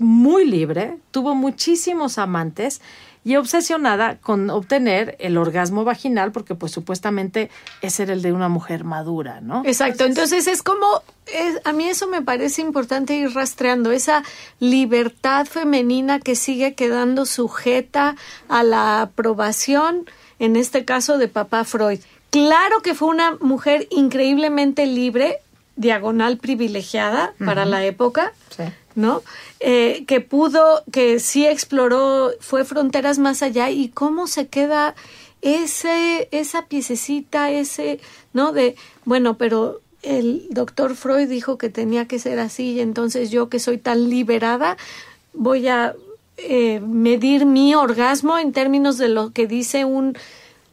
muy 0.00 0.44
libre, 0.46 0.96
tuvo 1.10 1.34
muchísimos 1.34 2.18
amantes 2.18 2.80
y 3.24 3.36
obsesionada 3.36 4.16
con 4.18 4.48
obtener 4.48 5.16
el 5.18 5.36
orgasmo 5.36 5.84
vaginal 5.84 6.32
porque 6.32 6.54
pues 6.54 6.72
supuestamente 6.72 7.50
ese 7.82 8.04
era 8.04 8.14
el 8.14 8.22
de 8.22 8.32
una 8.32 8.48
mujer 8.48 8.84
madura, 8.84 9.40
¿no? 9.42 9.62
Exacto, 9.66 10.04
entonces 10.06 10.46
es 10.46 10.62
como, 10.62 10.86
es- 11.26 11.60
a 11.64 11.72
mí 11.74 11.84
eso 11.88 12.06
me 12.06 12.22
parece 12.22 12.62
importante 12.62 13.14
ir 13.16 13.34
rastreando, 13.34 13.90
esa 13.92 14.22
libertad 14.60 15.46
femenina 15.46 16.20
que 16.20 16.36
sigue 16.36 16.74
quedando 16.74 17.26
sujeta 17.26 18.16
a 18.48 18.62
la 18.62 19.02
aprobación, 19.02 20.06
en 20.38 20.56
este 20.56 20.84
caso 20.84 21.18
de 21.18 21.28
papá 21.28 21.64
Freud. 21.64 22.00
Claro 22.30 22.80
que 22.82 22.94
fue 22.94 23.08
una 23.08 23.36
mujer 23.40 23.86
increíblemente 23.90 24.86
libre, 24.86 25.38
diagonal 25.76 26.38
privilegiada 26.38 27.34
para 27.44 27.64
la 27.64 27.84
época, 27.84 28.32
Sí. 28.54 28.64
¿no? 28.94 29.22
Eh, 29.60 30.04
que 30.06 30.20
pudo, 30.20 30.82
que 30.92 31.20
sí 31.20 31.46
exploró, 31.46 32.32
fue 32.40 32.64
fronteras 32.64 33.18
más 33.18 33.42
allá 33.42 33.70
y 33.70 33.88
cómo 33.88 34.26
se 34.26 34.48
queda 34.48 34.94
ese, 35.40 36.28
esa 36.32 36.66
piececita, 36.66 37.50
ese, 37.50 38.00
¿no? 38.32 38.52
De, 38.52 38.74
bueno, 39.04 39.36
pero 39.36 39.80
el 40.02 40.46
doctor 40.50 40.96
Freud 40.96 41.28
dijo 41.28 41.58
que 41.58 41.70
tenía 41.70 42.06
que 42.06 42.18
ser 42.18 42.38
así 42.40 42.72
y 42.72 42.80
entonces 42.80 43.30
yo 43.30 43.48
que 43.48 43.58
soy 43.60 43.78
tan 43.78 44.08
liberada 44.10 44.76
voy 45.32 45.68
a 45.68 45.94
eh, 46.36 46.80
medir 46.80 47.46
mi 47.46 47.74
orgasmo 47.74 48.38
en 48.38 48.52
términos 48.52 48.98
de 48.98 49.08
lo 49.08 49.32
que 49.32 49.46
dice 49.46 49.84
un 49.84 50.16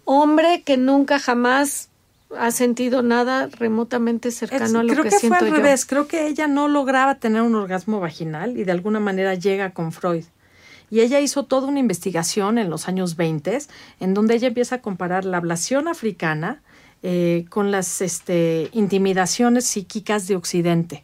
hombre 0.05 0.61
que 0.63 0.77
nunca 0.77 1.19
jamás 1.19 1.89
ha 2.37 2.51
sentido 2.51 3.01
nada 3.01 3.47
remotamente 3.47 4.31
cercano 4.31 4.79
a 4.79 4.83
lo 4.83 4.93
creo 4.93 5.03
que, 5.03 5.09
que, 5.09 5.27
fue 5.27 5.37
al 5.37 5.47
yo. 5.47 5.55
revés. 5.55 5.85
Creo 5.85 6.07
que 6.07 6.27
ella 6.27 6.47
no 6.47 6.67
lograba 6.67 7.15
tener 7.15 7.41
un 7.41 7.55
orgasmo 7.55 7.99
vaginal 7.99 8.57
y 8.57 8.63
de 8.63 8.71
alguna 8.71 8.99
manera 8.99 9.35
llega 9.35 9.71
con 9.71 9.91
Freud. 9.91 10.25
Y 10.89 11.01
ella 11.01 11.19
hizo 11.19 11.43
toda 11.43 11.67
una 11.67 11.79
investigación 11.79 12.57
en 12.57 12.69
los 12.69 12.87
años 12.87 13.15
20 13.15 13.59
en 13.99 14.13
donde 14.13 14.35
ella 14.35 14.47
empieza 14.47 14.75
a 14.75 14.81
comparar 14.81 15.25
la 15.25 15.37
ablación 15.37 15.87
africana 15.87 16.61
eh, 17.03 17.45
con 17.49 17.71
las 17.71 18.01
este, 18.01 18.69
intimidaciones 18.71 19.65
psíquicas 19.65 20.27
de 20.27 20.35
Occidente. 20.35 21.03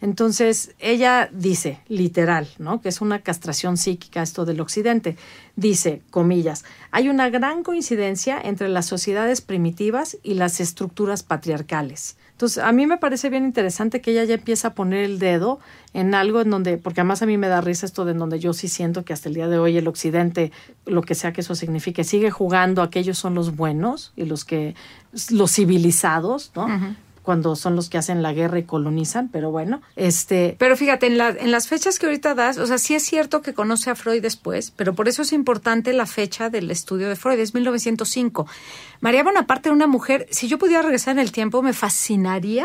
Entonces, 0.00 0.74
ella 0.78 1.30
dice, 1.32 1.80
literal, 1.88 2.48
¿no? 2.58 2.80
Que 2.80 2.90
es 2.90 3.00
una 3.00 3.20
castración 3.20 3.76
psíquica 3.76 4.22
esto 4.22 4.44
del 4.44 4.60
occidente. 4.60 5.16
Dice, 5.56 6.02
comillas, 6.10 6.64
hay 6.90 7.08
una 7.08 7.30
gran 7.30 7.62
coincidencia 7.62 8.38
entre 8.40 8.68
las 8.68 8.86
sociedades 8.86 9.40
primitivas 9.40 10.18
y 10.22 10.34
las 10.34 10.60
estructuras 10.60 11.22
patriarcales. 11.22 12.16
Entonces, 12.32 12.62
a 12.62 12.70
mí 12.72 12.86
me 12.86 12.98
parece 12.98 13.30
bien 13.30 13.46
interesante 13.46 14.02
que 14.02 14.10
ella 14.10 14.24
ya 14.24 14.34
empieza 14.34 14.68
a 14.68 14.74
poner 14.74 15.04
el 15.04 15.18
dedo 15.18 15.58
en 15.94 16.14
algo 16.14 16.42
en 16.42 16.50
donde, 16.50 16.76
porque 16.76 17.00
además 17.00 17.22
a 17.22 17.26
mí 17.26 17.38
me 17.38 17.48
da 17.48 17.62
risa 17.62 17.86
esto 17.86 18.04
de 18.04 18.12
en 18.12 18.18
donde 18.18 18.38
yo 18.38 18.52
sí 18.52 18.68
siento 18.68 19.06
que 19.06 19.14
hasta 19.14 19.30
el 19.30 19.34
día 19.34 19.48
de 19.48 19.58
hoy 19.58 19.78
el 19.78 19.88
occidente, 19.88 20.52
lo 20.84 21.00
que 21.00 21.14
sea 21.14 21.32
que 21.32 21.40
eso 21.40 21.54
signifique, 21.54 22.04
sigue 22.04 22.30
jugando 22.30 22.82
a 22.82 22.90
que 22.90 22.98
ellos 22.98 23.16
son 23.16 23.34
los 23.34 23.56
buenos 23.56 24.12
y 24.16 24.26
los 24.26 24.44
que, 24.44 24.74
los 25.30 25.52
civilizados, 25.52 26.52
¿no? 26.54 26.68
Cuando 27.26 27.56
son 27.56 27.76
los 27.76 27.90
que 27.90 27.98
hacen 27.98 28.22
la 28.22 28.32
guerra 28.32 28.58
y 28.58 28.62
colonizan, 28.62 29.28
pero 29.30 29.50
bueno, 29.50 29.82
este, 29.96 30.56
Pero 30.58 30.76
fíjate, 30.76 31.06
en, 31.06 31.18
la- 31.18 31.28
en 31.28 31.50
las 31.50 31.68
fechas 31.68 31.98
que 31.98 32.06
ahorita 32.06 32.34
das, 32.34 32.56
o 32.56 32.66
sea, 32.66 32.78
sí 32.78 32.94
es 32.94 33.02
cierto 33.02 33.42
que 33.42 33.52
conoce 33.52 33.90
a 33.90 33.94
Freud 33.96 34.22
después, 34.22 34.70
pero 34.70 34.94
por 34.94 35.08
eso 35.08 35.20
es 35.22 35.32
importante 35.34 35.92
la 35.92 36.06
fecha 36.06 36.48
del 36.48 36.70
estudio 36.70 37.08
de 37.10 37.16
Freud, 37.16 37.38
es 37.40 37.52
1905. 37.52 38.46
María 39.00 39.22
Bonaparte 39.24 39.70
una 39.70 39.86
mujer, 39.86 40.26
si 40.30 40.48
yo 40.48 40.56
pudiera 40.58 40.80
regresar 40.82 41.12
en 41.12 41.18
el 41.18 41.32
tiempo, 41.32 41.60
me 41.60 41.72
fascinaría 41.74 42.64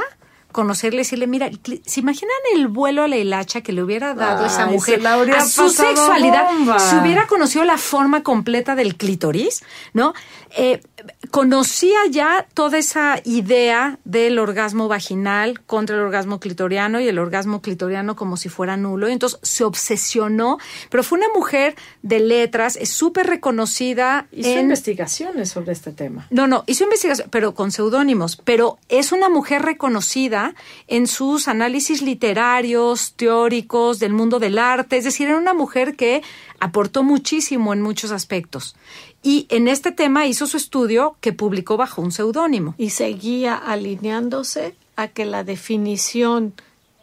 conocerle 0.51 0.97
y 0.97 1.03
decirle, 1.03 1.27
mira, 1.27 1.49
¿se 1.85 1.99
imaginan 1.99 2.35
el 2.55 2.67
vuelo 2.67 3.03
a 3.03 3.07
la 3.07 3.17
hilacha 3.17 3.61
que 3.61 3.71
le 3.71 3.83
hubiera 3.83 4.13
dado 4.13 4.45
esa 4.45 4.65
mujer 4.67 5.01
la 5.01 5.13
a 5.13 5.45
su 5.45 5.69
sexualidad? 5.69 6.51
bomba. 6.51 6.79
Si 6.79 6.95
hubiera 6.95 7.27
conocido 7.27 7.65
la 7.65 7.77
forma 7.77 8.23
completa 8.23 8.75
del 8.75 8.95
clítoris, 8.95 9.63
¿no? 9.93 10.13
Eh, 10.57 10.81
conocía 11.29 11.99
ya 12.09 12.45
toda 12.53 12.77
esa 12.77 13.21
idea 13.23 13.99
del 14.03 14.37
orgasmo 14.37 14.87
vaginal 14.87 15.61
contra 15.61 15.95
el 15.95 16.01
orgasmo 16.01 16.39
clitoriano 16.39 16.99
y 16.99 17.07
el 17.07 17.19
orgasmo 17.19 17.61
clitoriano 17.61 18.15
como 18.15 18.37
si 18.37 18.49
fuera 18.49 18.75
nulo. 18.75 19.07
Y 19.07 19.13
entonces 19.13 19.39
se 19.43 19.63
obsesionó, 19.63 20.57
pero 20.89 21.03
fue 21.03 21.17
una 21.17 21.29
mujer 21.33 21.75
de 22.01 22.19
letras, 22.19 22.75
es 22.75 22.89
súper 22.89 23.27
reconocida 23.27 24.27
hizo 24.31 24.49
en 24.49 24.59
investigaciones 24.59 25.49
sobre 25.49 25.71
este 25.71 25.91
tema. 25.91 26.27
no, 26.29 26.47
no, 26.47 26.63
hizo 26.67 26.83
investigación, 26.83 27.29
pero 27.31 27.53
con 27.53 27.71
seudónimos, 27.71 28.35
pero 28.35 28.77
es 28.89 29.11
una 29.11 29.29
mujer 29.29 29.61
reconocida 29.61 30.40
en 30.87 31.07
sus 31.07 31.47
análisis 31.47 32.01
literarios, 32.01 33.13
teóricos, 33.15 33.99
del 33.99 34.13
mundo 34.13 34.39
del 34.39 34.57
arte, 34.57 34.97
es 34.97 35.03
decir, 35.03 35.27
era 35.27 35.37
una 35.37 35.53
mujer 35.53 35.95
que 35.95 36.21
aportó 36.59 37.03
muchísimo 37.03 37.73
en 37.73 37.81
muchos 37.81 38.11
aspectos. 38.11 38.75
Y 39.23 39.45
en 39.49 39.67
este 39.67 39.91
tema 39.91 40.25
hizo 40.25 40.45
su 40.47 40.57
estudio 40.57 41.15
que 41.21 41.33
publicó 41.33 41.77
bajo 41.77 42.01
un 42.01 42.11
seudónimo. 42.11 42.73
y 42.77 42.89
seguía 42.89 43.55
alineándose 43.55 44.75
a 44.95 45.07
que 45.07 45.25
la 45.25 45.43
definición 45.43 46.53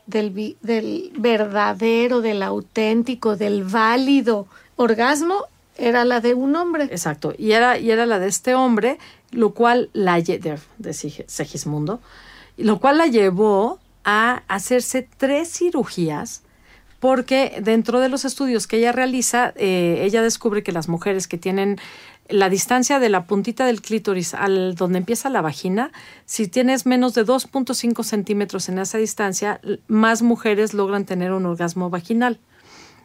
del, 0.06 0.56
del 0.62 1.10
verdadero, 1.18 2.20
del 2.20 2.42
auténtico, 2.42 3.36
del 3.36 3.64
válido 3.64 4.46
orgasmo 4.76 5.44
era 5.76 6.04
la 6.04 6.20
de 6.20 6.34
un 6.34 6.56
hombre. 6.56 6.84
Exacto, 6.84 7.34
y 7.38 7.52
era, 7.52 7.78
y 7.78 7.90
era 7.90 8.04
la 8.06 8.18
de 8.18 8.28
este 8.28 8.54
hombre, 8.54 8.98
lo 9.30 9.50
cual 9.50 9.90
la 9.92 10.18
lle- 10.18 10.40
de, 10.40 10.58
de 10.78 10.90
Sig- 10.90 11.24
Segismundo, 11.28 12.00
y 12.00 12.00
lo 12.58 12.78
cual 12.78 12.98
la 12.98 13.06
llevó 13.06 13.78
a 14.04 14.42
hacerse 14.48 15.08
tres 15.16 15.50
cirugías 15.50 16.42
porque 17.00 17.60
dentro 17.62 18.00
de 18.00 18.08
los 18.08 18.24
estudios 18.24 18.66
que 18.66 18.78
ella 18.78 18.92
realiza, 18.92 19.52
eh, 19.56 20.00
ella 20.02 20.22
descubre 20.22 20.62
que 20.62 20.72
las 20.72 20.88
mujeres 20.88 21.28
que 21.28 21.38
tienen 21.38 21.78
la 22.28 22.50
distancia 22.50 22.98
de 22.98 23.08
la 23.08 23.24
puntita 23.24 23.64
del 23.64 23.80
clítoris 23.80 24.34
al 24.34 24.74
donde 24.74 24.98
empieza 24.98 25.30
la 25.30 25.40
vagina, 25.40 25.92
si 26.26 26.48
tienes 26.48 26.84
menos 26.86 27.14
de 27.14 27.24
2.5 27.24 28.02
centímetros 28.02 28.68
en 28.68 28.78
esa 28.78 28.98
distancia, 28.98 29.60
más 29.86 30.22
mujeres 30.22 30.74
logran 30.74 31.04
tener 31.04 31.32
un 31.32 31.46
orgasmo 31.46 31.88
vaginal 31.88 32.40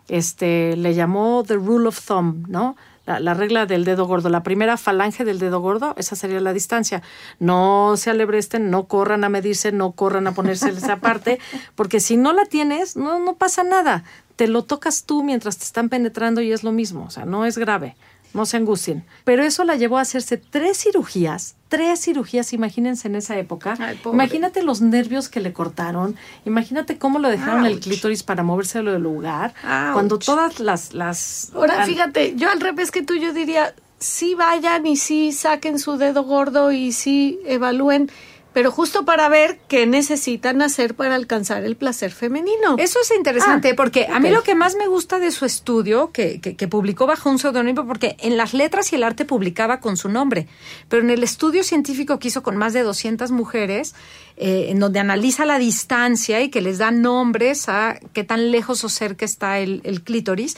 este, 0.08 0.76
le 0.76 0.94
llamó 0.94 1.44
The 1.48 1.56
Rule 1.56 1.88
of 1.88 2.06
Thumb, 2.06 2.48
¿no? 2.48 2.76
La, 3.06 3.20
la 3.20 3.34
regla 3.34 3.66
del 3.66 3.84
dedo 3.84 4.06
gordo. 4.06 4.30
La 4.30 4.44
primera 4.44 4.78
falange 4.78 5.26
del 5.26 5.40
dedo 5.40 5.60
gordo, 5.60 5.94
esa 5.98 6.16
sería 6.16 6.40
la 6.40 6.54
distancia. 6.54 7.02
No 7.40 7.96
se 7.98 8.10
alebresten, 8.10 8.70
no 8.70 8.86
corran 8.86 9.24
a 9.24 9.30
medirse, 9.30 9.72
no 9.72 9.92
corran 9.92 10.28
a 10.28 10.34
ponerse 10.34 10.70
esa 10.70 10.98
parte, 10.98 11.40
porque 11.76 12.00
si 12.00 12.18
no 12.18 12.34
la 12.34 12.46
tienes, 12.46 12.96
no, 12.96 13.20
no 13.20 13.36
pasa 13.36 13.64
nada. 13.64 14.04
Te 14.36 14.48
lo 14.48 14.64
tocas 14.64 15.04
tú 15.04 15.24
mientras 15.24 15.58
te 15.58 15.66
están 15.66 15.90
penetrando 15.90 16.42
y 16.42 16.52
es 16.52 16.64
lo 16.64 16.72
mismo, 16.72 17.06
o 17.06 17.10
sea, 17.10 17.26
no 17.26 17.46
es 17.46 17.58
grave. 17.58 17.96
No 18.34 18.46
se 18.46 18.58
angustien. 18.58 19.04
Pero 19.24 19.44
eso 19.44 19.64
la 19.64 19.76
llevó 19.76 19.98
a 19.98 20.02
hacerse 20.02 20.38
tres 20.38 20.78
cirugías, 20.78 21.56
tres 21.68 22.02
cirugías, 22.02 22.54
imagínense 22.54 23.08
en 23.08 23.16
esa 23.16 23.38
época. 23.38 23.76
Ay. 23.80 24.00
Imagínate 24.06 24.64
los 24.64 24.82
nervios 24.82 25.30
que 25.30 25.40
le 25.40 25.54
cortaron, 25.54 26.16
imagínate 26.46 26.98
cómo 26.98 27.20
lo 27.20 27.30
dejaron 27.30 27.66
el 27.66 27.80
clítoris 27.80 28.24
para 28.24 28.44
movérselo 28.44 28.92
del 28.92 29.04
lugar, 29.04 29.54
Ouch. 29.64 29.94
cuando 29.94 30.20
todas 30.20 30.60
las... 30.60 30.94
las 30.94 31.52
Ahora, 31.54 31.86
fíjate, 31.86 32.34
yo 32.36 32.50
al 32.50 32.60
revés 32.60 32.92
que 32.92 33.04
tú, 33.04 33.16
yo 33.16 33.34
diría, 33.34 33.74
sí 34.04 34.36
vayan 34.36 34.86
y 34.86 34.98
sí 34.98 35.32
saquen 35.32 35.80
su 35.80 35.98
dedo 35.98 36.24
gordo 36.24 36.72
y 36.72 36.92
sí 36.92 37.40
evalúen, 37.46 38.12
pero 38.54 38.72
justo 38.72 39.04
para 39.06 39.28
ver 39.30 39.60
qué 39.68 39.86
necesitan 39.86 40.62
hacer 40.62 40.96
para 40.96 41.16
alcanzar 41.16 41.64
el 41.64 41.76
placer 41.76 42.12
femenino. 42.12 42.76
Eso 42.78 43.00
es 43.02 43.12
interesante 43.12 43.70
Ah, 43.72 43.74
porque 43.76 44.08
a 44.12 44.20
mí 44.20 44.30
lo 44.30 44.44
que 44.44 44.56
más 44.56 44.76
me 44.76 44.88
gusta 44.88 45.20
de 45.20 45.32
su 45.32 45.46
estudio, 45.46 46.12
que, 46.12 46.40
que, 46.40 46.56
que 46.56 46.68
publicó 46.68 47.08
bajo 47.08 47.30
un 47.30 47.40
seudónimo, 47.40 47.86
porque 47.86 48.16
en 48.20 48.38
las 48.38 48.54
letras 48.54 48.94
y 48.94 48.96
el 48.96 49.04
arte 49.04 49.26
publicaba 49.26 49.80
con 49.80 49.98
su 49.98 50.10
nombre, 50.10 50.48
pero 50.88 51.02
en 51.02 51.10
el 51.10 51.24
estudio 51.24 51.64
científico 51.64 52.20
que 52.20 52.28
hizo 52.28 52.44
con 52.44 52.56
más 52.56 52.74
de 52.74 52.84
200 52.84 53.32
mujeres, 53.32 53.96
eh, 54.38 54.68
en 54.70 54.80
donde 54.80 55.00
analiza 55.00 55.46
la 55.46 55.60
distancia 55.60 56.42
y 56.42 56.50
que 56.50 56.62
les 56.62 56.78
da 56.78 56.92
nombres 56.92 57.70
a 57.70 58.00
qué 58.14 58.24
tan 58.24 58.52
lejos 58.52 58.84
o 58.84 58.90
cerca 58.90 59.26
está 59.26 59.60
el, 59.60 59.82
el 59.84 60.04
clítoris, 60.04 60.58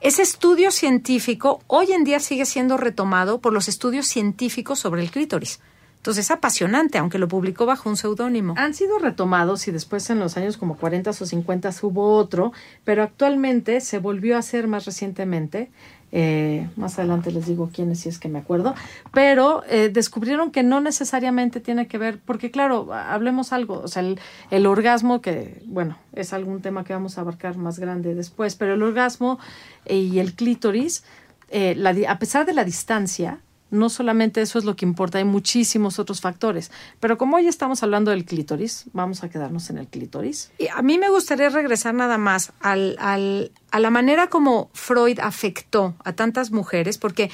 ese 0.00 0.22
estudio 0.22 0.70
científico 0.70 1.60
hoy 1.66 1.92
en 1.92 2.04
día 2.04 2.20
sigue 2.20 2.46
siendo 2.46 2.78
retomado 2.78 3.40
por 3.40 3.52
los 3.52 3.68
estudios 3.68 4.06
científicos 4.06 4.78
sobre 4.78 5.02
el 5.02 5.10
clítoris. 5.10 5.60
Entonces 6.00 6.24
es 6.24 6.30
apasionante, 6.30 6.96
aunque 6.96 7.18
lo 7.18 7.28
publicó 7.28 7.66
bajo 7.66 7.90
un 7.90 7.98
seudónimo. 7.98 8.54
Han 8.56 8.72
sido 8.72 8.98
retomados 8.98 9.68
y 9.68 9.70
después 9.70 10.08
en 10.08 10.18
los 10.18 10.38
años 10.38 10.56
como 10.56 10.78
40 10.78 11.10
o 11.10 11.12
50 11.12 11.70
hubo 11.82 12.16
otro, 12.16 12.54
pero 12.84 13.02
actualmente 13.02 13.82
se 13.82 13.98
volvió 13.98 14.36
a 14.36 14.38
hacer 14.38 14.66
más 14.66 14.86
recientemente. 14.86 15.70
Eh, 16.10 16.66
más 16.76 16.98
adelante 16.98 17.30
les 17.30 17.46
digo 17.46 17.70
quiénes 17.70 18.00
si 18.00 18.08
es 18.08 18.18
que 18.18 18.30
me 18.30 18.38
acuerdo, 18.38 18.74
pero 19.12 19.62
eh, 19.68 19.90
descubrieron 19.92 20.50
que 20.50 20.62
no 20.62 20.80
necesariamente 20.80 21.60
tiene 21.60 21.86
que 21.86 21.98
ver, 21.98 22.18
porque 22.18 22.50
claro, 22.50 22.92
hablemos 22.92 23.52
algo, 23.52 23.80
o 23.80 23.86
sea, 23.86 24.02
el, 24.02 24.18
el, 24.50 24.66
orgasmo, 24.66 25.20
que 25.20 25.62
bueno, 25.66 25.98
es 26.14 26.32
algún 26.32 26.62
tema 26.62 26.82
que 26.82 26.94
vamos 26.94 27.16
a 27.16 27.20
abarcar 27.20 27.58
más 27.58 27.78
grande 27.78 28.14
después, 28.14 28.56
pero 28.56 28.74
el 28.74 28.82
orgasmo 28.82 29.38
y 29.86 30.18
el 30.18 30.34
clítoris, 30.34 31.04
eh, 31.50 31.74
la, 31.76 31.94
a 32.08 32.18
pesar 32.18 32.44
de 32.46 32.54
la 32.54 32.64
distancia, 32.64 33.38
no 33.70 33.88
solamente 33.88 34.40
eso 34.40 34.58
es 34.58 34.64
lo 34.64 34.76
que 34.76 34.84
importa, 34.84 35.18
hay 35.18 35.24
muchísimos 35.24 35.98
otros 35.98 36.20
factores. 36.20 36.70
Pero 37.00 37.18
como 37.18 37.36
hoy 37.36 37.46
estamos 37.46 37.82
hablando 37.82 38.10
del 38.10 38.24
clítoris, 38.24 38.84
vamos 38.92 39.22
a 39.22 39.30
quedarnos 39.30 39.70
en 39.70 39.78
el 39.78 39.86
clítoris. 39.86 40.50
Y 40.58 40.68
a 40.68 40.82
mí 40.82 40.98
me 40.98 41.08
gustaría 41.10 41.48
regresar 41.48 41.94
nada 41.94 42.18
más 42.18 42.52
al, 42.60 42.96
al, 42.98 43.52
a 43.70 43.80
la 43.80 43.90
manera 43.90 44.28
como 44.28 44.70
Freud 44.74 45.18
afectó 45.20 45.94
a 46.04 46.12
tantas 46.12 46.50
mujeres, 46.50 46.98
porque 46.98 47.30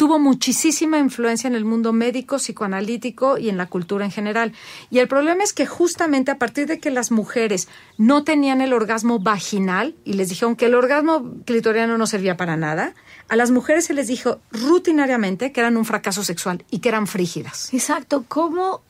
tuvo 0.00 0.18
muchísima 0.18 0.98
influencia 0.98 1.46
en 1.46 1.54
el 1.54 1.66
mundo 1.66 1.92
médico, 1.92 2.38
psicoanalítico 2.38 3.36
y 3.36 3.50
en 3.50 3.58
la 3.58 3.66
cultura 3.66 4.06
en 4.06 4.10
general. 4.10 4.54
Y 4.90 4.98
el 4.98 5.08
problema 5.08 5.44
es 5.44 5.52
que 5.52 5.66
justamente 5.66 6.30
a 6.30 6.38
partir 6.38 6.66
de 6.66 6.80
que 6.80 6.90
las 6.90 7.10
mujeres 7.10 7.68
no 7.98 8.24
tenían 8.24 8.62
el 8.62 8.72
orgasmo 8.72 9.18
vaginal 9.18 9.94
y 10.06 10.14
les 10.14 10.30
dijeron 10.30 10.56
que 10.56 10.64
el 10.64 10.74
orgasmo 10.74 11.34
clitoriano 11.44 11.98
no 11.98 12.06
servía 12.06 12.38
para 12.38 12.56
nada, 12.56 12.94
a 13.28 13.36
las 13.36 13.50
mujeres 13.50 13.84
se 13.84 13.92
les 13.92 14.06
dijo 14.06 14.40
rutinariamente 14.52 15.52
que 15.52 15.60
eran 15.60 15.76
un 15.76 15.84
fracaso 15.84 16.24
sexual 16.24 16.64
y 16.70 16.78
que 16.78 16.88
eran 16.88 17.06
frígidas. 17.06 17.68
Exacto. 17.74 18.24
¿Cómo 18.26 18.80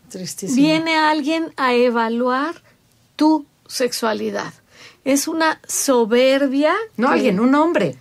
viene 0.54 0.94
alguien 0.94 1.52
a 1.56 1.74
evaluar 1.74 2.62
tu 3.16 3.46
sexualidad? 3.66 4.54
Es 5.04 5.26
una 5.26 5.60
soberbia. 5.66 6.72
No 6.96 7.08
alguien, 7.08 7.40
un 7.40 7.56
hombre. 7.56 7.96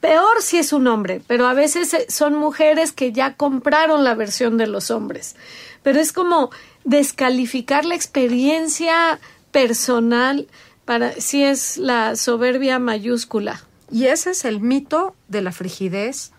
Peor 0.00 0.42
si 0.42 0.58
es 0.58 0.72
un 0.72 0.86
hombre, 0.86 1.22
pero 1.26 1.46
a 1.46 1.54
veces 1.54 1.94
eh, 1.94 2.06
son 2.08 2.34
mujeres 2.34 2.92
que 2.92 3.12
ya 3.12 3.34
compraron 3.34 4.04
la 4.04 4.14
versión 4.14 4.56
de 4.58 4.66
los 4.66 4.90
hombres. 4.90 5.36
Pero 5.82 6.00
es 6.00 6.12
como 6.12 6.50
descalificar 6.84 7.84
la 7.84 7.94
experiencia 7.94 9.18
personal 9.50 10.48
para 10.84 11.12
si 11.12 11.44
es 11.44 11.76
la 11.78 12.16
soberbia 12.16 12.78
mayúscula. 12.78 13.62
Y 13.90 14.06
ese 14.06 14.30
es 14.30 14.44
el 14.44 14.60
mito 14.60 15.14
de 15.28 15.42
la 15.42 15.52
frigidez 15.52 16.32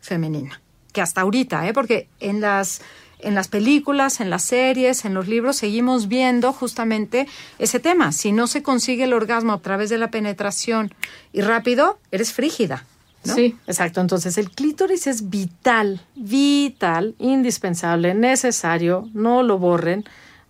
femenina, 0.00 0.60
que 0.92 1.02
hasta 1.02 1.20
ahorita, 1.20 1.68
¿eh? 1.68 1.72
porque 1.72 2.08
en 2.20 2.40
las, 2.40 2.80
en 3.26 3.34
las 3.34 3.48
películas, 3.48 4.20
en 4.20 4.30
las 4.30 4.44
series, 4.44 5.04
en 5.04 5.12
los 5.12 5.26
libros, 5.26 5.56
seguimos 5.56 6.06
viendo 6.06 6.52
justamente 6.52 7.26
ese 7.58 7.80
tema. 7.80 8.12
Si 8.12 8.30
no 8.30 8.46
se 8.46 8.62
consigue 8.62 9.04
el 9.04 9.12
orgasmo 9.12 9.52
a 9.52 9.58
través 9.58 9.90
de 9.90 9.98
la 9.98 10.10
penetración 10.10 10.94
y 11.32 11.40
rápido, 11.40 11.98
eres 12.12 12.32
frígida. 12.32 12.84
¿no? 13.24 13.34
Sí, 13.34 13.56
exacto. 13.66 14.00
Entonces 14.00 14.38
el 14.38 14.50
clítoris 14.50 15.08
es 15.08 15.28
vital, 15.28 16.00
vital, 16.14 17.16
indispensable, 17.18 18.14
necesario, 18.14 19.08
no 19.12 19.42
lo 19.42 19.58
borren 19.58 20.04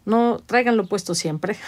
no 0.07 0.41
tráiganlo 0.47 0.87
puesto 0.87 1.15
siempre. 1.15 1.59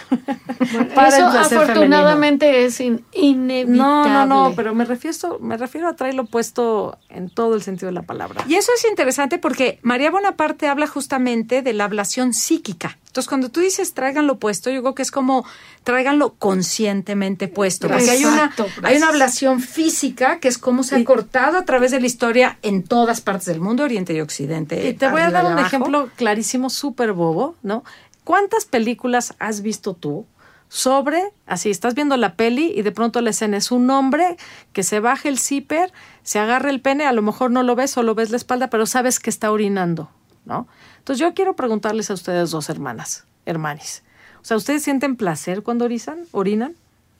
eso 0.59 1.27
afortunadamente 1.27 2.65
es 2.65 2.79
inevitable. 2.79 3.77
No, 3.77 4.05
no, 4.05 4.25
no, 4.25 4.53
pero 4.55 4.73
me 4.73 4.85
refiero, 4.85 5.37
me 5.39 5.57
refiero 5.57 5.89
a 5.89 5.95
traerlo 5.95 6.25
puesto 6.25 6.97
en 7.09 7.29
todo 7.29 7.53
el 7.53 7.61
sentido 7.61 7.87
de 7.87 7.93
la 7.93 8.03
palabra. 8.03 8.43
Y 8.47 8.55
eso 8.55 8.71
es 8.75 8.85
interesante 8.89 9.37
porque 9.37 9.79
María 9.83 10.09
Bonaparte 10.09 10.67
habla 10.67 10.87
justamente 10.87 11.61
de 11.61 11.73
la 11.73 11.83
ablación 11.83 12.33
psíquica. 12.33 12.97
Entonces, 13.07 13.27
cuando 13.27 13.49
tú 13.49 13.59
dices 13.59 13.93
tráiganlo 13.93 14.37
puesto, 14.37 14.69
yo 14.69 14.81
creo 14.81 14.95
que 14.95 15.01
es 15.01 15.11
como 15.11 15.43
tráiganlo 15.83 16.35
conscientemente 16.35 17.47
puesto. 17.49 17.87
Porque 17.89 18.09
hay 18.09 18.23
una, 18.23 18.53
hay 18.83 18.97
una 18.97 19.09
ablación 19.09 19.59
física 19.59 20.39
que 20.39 20.47
es 20.47 20.57
como 20.57 20.83
se 20.83 20.95
ha 20.95 21.03
cortado 21.03 21.57
a 21.57 21.65
través 21.65 21.91
de 21.91 21.99
la 21.99 22.05
historia 22.05 22.57
en 22.61 22.83
todas 22.83 23.19
partes 23.19 23.47
del 23.47 23.59
mundo, 23.59 23.83
Oriente 23.83 24.13
y 24.13 24.21
Occidente. 24.21 24.87
Y 24.87 24.93
te 24.93 25.09
voy 25.09 25.21
a 25.21 25.31
dar 25.31 25.45
un 25.45 25.59
ejemplo 25.59 26.09
clarísimo, 26.15 26.69
súper 26.69 27.11
bobo, 27.11 27.55
¿no? 27.63 27.83
¿Cuántas 28.29 28.65
películas 28.65 29.33
has 29.39 29.63
visto 29.63 29.95
tú 29.95 30.27
sobre, 30.67 31.33
así, 31.47 31.71
estás 31.71 31.95
viendo 31.95 32.15
la 32.15 32.35
peli 32.35 32.71
y 32.75 32.83
de 32.83 32.91
pronto 32.91 33.21
la 33.21 33.31
escena 33.31 33.57
es 33.57 33.71
un 33.71 33.89
hombre 33.89 34.37
que 34.71 34.83
se 34.83 34.99
baja 34.99 35.29
el 35.29 35.39
zipper, 35.39 35.91
se 36.21 36.37
agarra 36.37 36.69
el 36.69 36.79
pene, 36.79 37.07
a 37.07 37.11
lo 37.11 37.23
mejor 37.23 37.49
no 37.49 37.63
lo 37.63 37.75
ves, 37.75 37.89
solo 37.89 38.13
ves 38.13 38.29
la 38.29 38.37
espalda, 38.37 38.69
pero 38.69 38.85
sabes 38.85 39.19
que 39.19 39.31
está 39.31 39.51
orinando, 39.51 40.11
¿no? 40.45 40.67
Entonces 40.99 41.19
yo 41.19 41.33
quiero 41.33 41.55
preguntarles 41.55 42.11
a 42.11 42.13
ustedes 42.13 42.51
dos 42.51 42.69
hermanas, 42.69 43.25
hermanis. 43.47 44.03
O 44.43 44.45
sea, 44.45 44.57
¿ustedes 44.57 44.83
sienten 44.83 45.15
placer 45.15 45.63
cuando 45.63 45.85
orizan? 45.85 46.19
¿Orinan? 46.31 46.75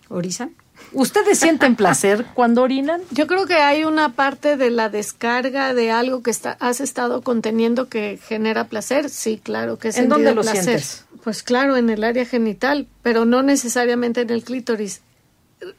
¿Orizan? 0.10 0.54
¿Ustedes 0.92 1.40
sienten 1.40 1.76
placer 1.76 2.26
cuando 2.34 2.64
orinan? 2.64 3.02
Yo 3.12 3.28
creo 3.28 3.46
que 3.46 3.56
hay 3.56 3.84
una 3.84 4.14
parte 4.14 4.58
de 4.58 4.70
la 4.70 4.90
descarga 4.90 5.74
de 5.74 5.92
algo 5.92 6.24
que 6.24 6.32
está, 6.32 6.58
has 6.60 6.82
estado 6.82 7.22
conteniendo 7.22 7.90
que 7.90 8.20
genera 8.28 8.66
placer. 8.66 9.10
Sí, 9.10 9.40
claro 9.42 9.78
que 9.78 9.90
¿En 9.90 10.10
dónde 10.10 10.34
lo 10.34 10.44
sientes? 10.44 11.06
Pues 11.24 11.44
claro, 11.44 11.76
en 11.78 11.90
el 11.90 12.04
área 12.04 12.26
genital, 12.26 12.88
pero 13.04 13.26
no 13.26 13.44
necesariamente 13.44 14.22
en 14.22 14.30
el 14.30 14.44
clítoris 14.44 15.02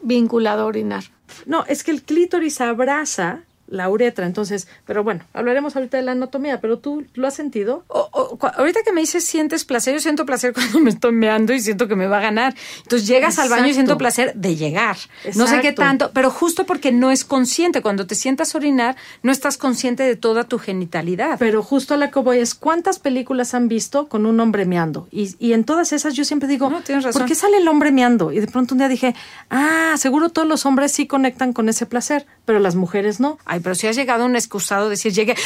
vinculado 0.03 0.63
a 0.63 0.67
orinar. 0.67 1.05
No, 1.47 1.65
es 1.67 1.85
que 1.85 1.91
el 1.91 2.03
clítoris 2.03 2.61
abraza 2.61 3.41
la 3.71 3.89
uretra. 3.89 4.27
Entonces, 4.27 4.69
pero 4.85 5.03
bueno, 5.03 5.25
hablaremos 5.33 5.77
ahorita 5.77 5.97
de 5.97 6.03
la 6.03 6.13
anatomía, 6.13 6.61
pero 6.61 6.79
tú 6.79 7.07
lo 7.15 7.27
has 7.27 7.35
sentido. 7.35 7.85
ahorita 7.89 8.81
que 8.85 8.93
me 8.93 9.01
dices 9.01 9.25
sientes 9.25 9.65
placer, 9.65 9.95
yo 9.95 10.01
siento 10.01 10.27
placer 10.27 10.53
cuando 10.55 10.81
me 10.81 10.91
estoy 10.91 11.13
meando 11.13 11.55
y 11.55 11.61
siento 11.61 11.89
que 11.89 11.97
me 11.97 12.07
va 12.07 12.19
a 12.19 12.21
ganar. 12.21 12.55
Entonces 12.83 13.09
llegas 13.09 13.39
al 13.39 13.49
baño 13.49 13.69
y 13.69 13.75
siento 13.75 13.97
placer 13.97 14.35
de 14.35 14.57
llegar. 14.57 14.97
No 15.35 15.47
sé 15.47 15.61
qué 15.61 15.73
tanto, 15.73 16.11
pero 16.13 16.31
justo 16.31 16.67
porque 16.67 16.93
no 16.93 17.11
es 17.11 17.25
consciente. 17.25 17.83
Cuando 17.83 18.07
te 18.07 18.15
sientas 18.15 18.55
orinar, 18.55 18.97
no 19.23 19.33
estás 19.33 19.57
consciente 19.57 20.03
de 20.03 20.17
toda 20.17 20.45
tu 20.45 20.59
genitalidad. 20.59 21.39
Pero 21.39 21.63
justo 21.63 21.95
a 21.95 21.97
la 21.97 22.11
que 22.11 22.19
voy 22.21 22.39
es, 22.39 22.55
¿cuántas 22.55 22.99
películas 22.99 23.55
han 23.55 23.69
visto 23.69 24.09
con 24.09 24.27
un 24.27 24.39
hombre 24.41 24.65
meando? 24.67 25.09
Y, 25.11 25.35
y 25.39 25.53
en 25.53 25.65
todas 25.65 25.93
esas 25.93 26.15
yo 26.15 26.25
siempre 26.25 26.49
digo, 26.49 26.69
no, 26.69 26.83
tienes 26.83 27.05
razón. 27.05 27.21
¿por 27.21 27.29
qué 27.29 27.35
sale 27.35 27.59
el 27.59 27.69
hombre 27.69 27.93
meando? 27.93 28.33
Y 28.33 28.41
de 28.41 28.47
pronto 28.47 28.75
un 28.75 28.79
día 28.79 28.89
dije, 28.89 29.15
ah, 29.51 29.95
seguro 29.97 30.29
todos 30.29 30.49
los 30.49 30.67
hombres 30.67 30.93
sí 30.93 31.07
conectan 31.07 31.53
con 31.53 31.69
ese 31.69 31.87
placer, 31.87 32.27
pero 32.45 32.59
las 32.59 32.75
mujeres 32.75 33.21
no 33.21 33.39
pero 33.61 33.75
si 33.75 33.87
has 33.87 33.97
llegado 33.97 34.25
a 34.25 34.27
un 34.27 34.37
excusado 34.37 34.89
decir, 34.89 35.13
llegue. 35.13 35.37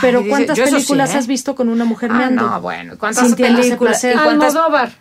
pero 0.00 0.24
¿cuántas 0.26 0.58
películas 0.58 1.14
¿eh? 1.14 1.18
has 1.18 1.26
visto 1.26 1.54
con 1.54 1.68
una 1.68 1.84
mujer 1.84 2.10
ah, 2.12 2.30
No, 2.30 2.60
bueno, 2.60 2.94
¿cuántas 2.98 3.34
películas? 3.34 4.04
Almodóvar. 4.04 4.92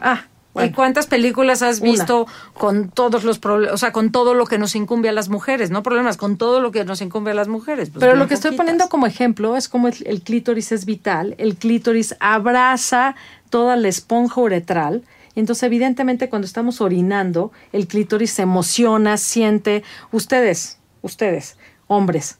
Ah, 0.00 0.24
¿Y 0.54 0.70
cuántas 0.70 1.06
películas 1.06 1.62
has 1.62 1.80
visto 1.80 2.26
con 2.54 2.90
todos 2.90 3.22
los 3.22 3.38
problemas, 3.38 3.74
o 3.74 3.78
sea, 3.78 3.92
con 3.92 4.10
todo 4.10 4.34
lo 4.34 4.46
que 4.46 4.58
nos 4.58 4.74
incumbe 4.74 5.08
a 5.08 5.12
las 5.12 5.28
mujeres, 5.28 5.70
no 5.70 5.82
problemas, 5.82 6.16
con 6.16 6.36
todo 6.36 6.60
lo 6.60 6.72
que 6.72 6.84
nos 6.84 7.00
incumbe 7.00 7.30
a 7.30 7.34
las 7.34 7.46
mujeres? 7.46 7.90
Pues 7.90 8.00
Pero 8.00 8.16
lo 8.16 8.26
que 8.26 8.34
estoy 8.34 8.56
poniendo 8.56 8.88
como 8.88 9.06
ejemplo 9.06 9.56
es 9.56 9.68
como 9.68 9.86
el, 9.86 10.22
clítoris 10.22 10.72
es 10.72 10.86
vital, 10.86 11.36
el 11.38 11.54
clítoris 11.54 12.16
abraza 12.18 13.14
toda 13.48 13.76
la 13.76 13.88
esponja 13.88 14.40
uretral, 14.40 15.04
entonces 15.36 15.62
evidentemente 15.62 16.28
cuando 16.28 16.46
estamos 16.46 16.80
orinando, 16.80 17.52
el 17.72 17.86
clítoris 17.86 18.32
se 18.32 18.42
emociona, 18.42 19.16
siente, 19.18 19.84
ustedes, 20.10 20.79
ustedes, 21.02 21.56
hombres, 21.86 22.38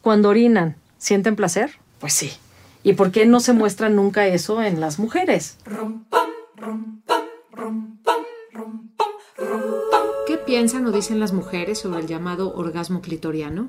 cuando 0.00 0.28
orinan, 0.28 0.76
¿sienten 0.98 1.36
placer? 1.36 1.78
Pues 1.98 2.12
sí. 2.12 2.32
¿Y 2.82 2.94
por 2.94 3.12
qué 3.12 3.26
no 3.26 3.40
se 3.40 3.52
muestra 3.52 3.88
nunca 3.88 4.26
eso 4.26 4.62
en 4.62 4.80
las 4.80 4.98
mujeres? 4.98 5.58
¿Qué 10.26 10.38
piensan 10.38 10.86
o 10.86 10.92
dicen 10.92 11.20
las 11.20 11.32
mujeres 11.32 11.78
sobre 11.78 12.00
el 12.00 12.06
llamado 12.06 12.54
orgasmo 12.54 13.00
clitoriano? 13.00 13.68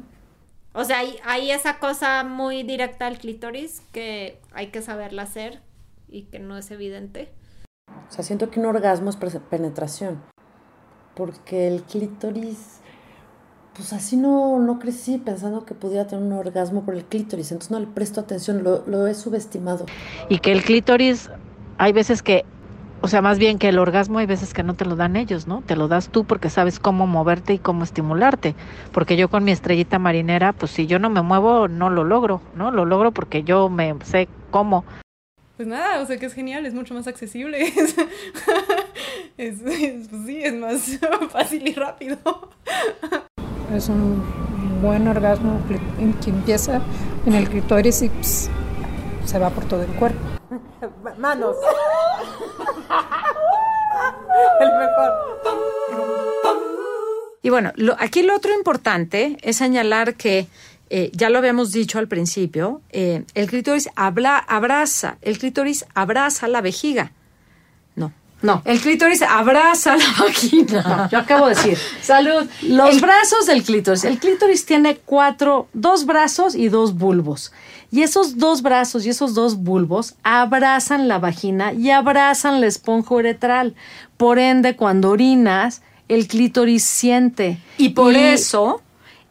O 0.73 0.83
sea, 0.83 1.01
hay, 1.25 1.51
esa 1.51 1.77
cosa 1.77 2.23
muy 2.23 2.63
directa 2.63 3.05
al 3.05 3.19
clítoris 3.19 3.81
que 3.91 4.39
hay 4.53 4.67
que 4.67 4.81
saberla 4.81 5.21
hacer 5.23 5.61
y 6.07 6.23
que 6.23 6.39
no 6.39 6.57
es 6.57 6.71
evidente. 6.71 7.31
O 7.87 8.11
sea, 8.11 8.23
siento 8.23 8.49
que 8.49 8.59
un 8.59 8.65
orgasmo 8.65 9.11
es 9.11 9.17
penetración, 9.51 10.23
porque 11.15 11.67
el 11.67 11.83
clítoris 11.83 12.79
pues 13.75 13.93
así 13.93 14.17
no, 14.17 14.59
no 14.59 14.79
crecí 14.79 15.17
pensando 15.17 15.65
que 15.65 15.73
pudiera 15.73 16.05
tener 16.07 16.23
un 16.23 16.33
orgasmo 16.33 16.83
por 16.83 16.93
el 16.95 17.03
clítoris, 17.03 17.51
entonces 17.51 17.71
no 17.71 17.79
le 17.79 17.87
presto 17.87 18.21
atención, 18.21 18.63
lo, 18.63 18.83
lo 18.85 19.07
he 19.07 19.13
subestimado. 19.13 19.85
Y 20.29 20.39
que 20.39 20.51
el 20.51 20.63
clítoris, 20.63 21.29
hay 21.77 21.91
veces 21.91 22.21
que, 22.21 22.45
o 23.01 23.07
sea, 23.07 23.21
más 23.21 23.39
bien 23.39 23.57
que 23.57 23.69
el 23.69 23.79
orgasmo 23.79 24.19
hay 24.19 24.27
veces 24.27 24.53
que 24.53 24.63
no 24.63 24.75
te 24.75 24.85
lo 24.85 24.95
dan 24.95 25.15
ellos, 25.15 25.47
¿no? 25.47 25.63
Te 25.65 25.75
lo 25.75 25.87
das 25.87 26.09
tú 26.09 26.23
porque 26.23 26.49
sabes 26.49 26.79
cómo 26.79 27.07
moverte 27.07 27.53
y 27.53 27.59
cómo 27.59 27.83
estimularte. 27.83 28.55
Porque 28.91 29.17
yo 29.17 29.29
con 29.29 29.43
mi 29.43 29.51
estrellita 29.51 29.99
marinera, 29.99 30.53
pues 30.53 30.71
si 30.71 30.85
yo 30.85 30.99
no 30.99 31.09
me 31.09 31.21
muevo, 31.21 31.67
no 31.67 31.89
lo 31.89 32.03
logro, 32.03 32.41
¿no? 32.55 32.71
Lo 32.71 32.85
logro 32.85 33.11
porque 33.11 33.43
yo 33.43 33.69
me 33.69 33.95
sé 34.03 34.29
cómo. 34.51 34.85
Pues 35.57 35.67
nada, 35.67 36.01
o 36.01 36.05
sea 36.05 36.17
que 36.17 36.27
es 36.27 36.33
genial, 36.33 36.65
es 36.65 36.73
mucho 36.73 36.93
más 36.93 37.07
accesible. 37.07 37.61
es, 39.37 39.61
pues 39.61 40.25
sí, 40.25 40.43
es 40.43 40.53
más 40.53 40.99
fácil 41.31 41.67
y 41.67 41.73
rápido 41.73 42.17
es 43.75 43.89
un 43.89 44.23
buen 44.81 45.07
orgasmo 45.07 45.59
que 45.67 45.79
empieza 46.31 46.81
en 47.25 47.33
el 47.33 47.49
clitoris 47.49 48.01
y 48.03 48.11
se 49.25 49.39
va 49.39 49.49
por 49.49 49.65
todo 49.65 49.81
el 49.83 49.89
cuerpo. 49.95 50.19
Manos. 51.17 51.55
el 54.59 54.69
mejor. 54.69 55.11
Y 57.41 57.49
bueno, 57.49 57.71
lo- 57.75 57.95
aquí 57.99 58.23
lo 58.23 58.35
otro 58.35 58.53
importante 58.53 59.37
es 59.41 59.57
señalar 59.57 60.15
que, 60.15 60.47
eh, 60.89 61.09
ya 61.13 61.29
lo 61.29 61.39
habíamos 61.39 61.71
dicho 61.71 61.99
al 61.99 62.07
principio, 62.07 62.81
eh, 62.89 63.25
el 63.33 63.49
clítoris 63.49 63.89
habla, 63.95 64.37
abraza, 64.37 65.17
el 65.21 65.37
clítoris 65.37 65.85
abraza 65.93 66.47
la 66.47 66.61
vejiga. 66.61 67.11
No. 68.43 68.61
El 68.65 68.79
clítoris 68.79 69.23
abraza 69.23 69.97
la 69.97 70.05
vagina. 70.19 71.09
Yo 71.11 71.17
acabo 71.17 71.47
de 71.47 71.55
decir. 71.55 71.77
Salud. 72.01 72.47
Los 72.61 72.95
El- 72.95 73.01
brazos 73.01 73.47
del 73.47 73.63
clítoris. 73.63 74.03
El 74.03 74.19
clítoris 74.19 74.65
tiene 74.65 74.97
cuatro, 74.97 75.67
dos 75.73 76.05
brazos 76.05 76.53
y 76.53 76.69
dos 76.69 76.95
bulbos. 76.95 77.51
Y 77.89 78.01
esos 78.03 78.37
dos 78.37 78.61
brazos 78.61 79.05
y 79.05 79.09
esos 79.09 79.33
dos 79.33 79.55
bulbos 79.57 80.15
abrazan 80.23 81.07
la 81.07 81.19
vagina 81.19 81.73
y 81.73 81.89
abrazan 81.91 82.59
la 82.61 82.67
esponja 82.67 83.15
uretral. 83.15 83.75
Por 84.17 84.39
ende, 84.39 84.75
cuando 84.75 85.09
orinas, 85.09 85.81
el 86.07 86.27
clítoris 86.27 86.83
siente. 86.83 87.59
Y 87.77 87.89
por 87.89 88.13
eso 88.15 88.81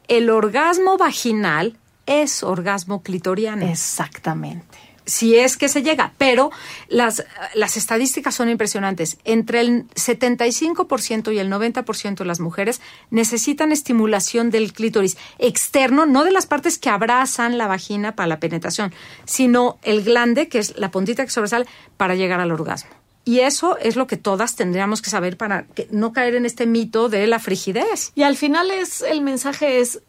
el 0.09 0.31
orgasmo 0.31 0.97
vaginal 0.97 1.77
es 2.07 2.43
orgasmo 2.43 3.03
clitoriano. 3.03 3.67
Exactamente. 3.67 4.72
Si 5.05 5.37
es 5.37 5.57
que 5.57 5.69
se 5.69 5.83
llega, 5.83 6.13
pero 6.19 6.51
las, 6.89 7.25
las 7.55 7.77
estadísticas 7.77 8.35
son 8.35 8.49
impresionantes. 8.49 9.19
Entre 9.25 9.61
el 9.61 9.87
75% 9.89 11.33
y 11.35 11.39
el 11.39 11.51
90% 11.51 12.17
de 12.19 12.25
las 12.25 12.41
mujeres 12.41 12.81
necesitan 13.11 13.73
estimulación 13.73 14.51
del 14.51 14.73
clítoris 14.73 15.17
externo, 15.39 16.07
no 16.07 16.25
de 16.25 16.31
las 16.33 16.47
partes 16.47 16.79
que 16.79 16.91
abrazan 16.91 17.59
la 17.59 17.67
vagina 17.67 18.15
para 18.15 18.27
la 18.29 18.41
penetración, 18.41 18.93
sino 19.25 19.79
el 19.83 20.03
glande, 20.03 20.49
que 20.49 20.59
es 20.59 20.77
la 20.79 20.91
puntita 20.91 21.25
que 21.25 21.31
sobresale, 21.31 21.67
para 21.97 22.15
llegar 22.15 22.41
al 22.41 22.53
orgasmo. 22.53 22.91
Y 23.25 23.41
eso 23.41 23.79
es 23.79 23.95
lo 23.95 24.09
que 24.09 24.17
todas 24.17 24.57
tendríamos 24.57 25.01
que 25.01 25.09
saber 25.11 25.37
para 25.37 25.65
que- 25.67 25.87
no 25.93 26.13
caer 26.13 26.35
en 26.35 26.45
este 26.45 26.67
mito 26.67 27.09
de 27.09 27.27
la 27.29 27.39
frigidez. 27.39 28.11
Y 28.17 28.25
al 28.25 28.37
final 28.37 28.71
es 28.73 29.01
el 29.03 29.21
mensaje 29.21 29.79
es 29.81 30.01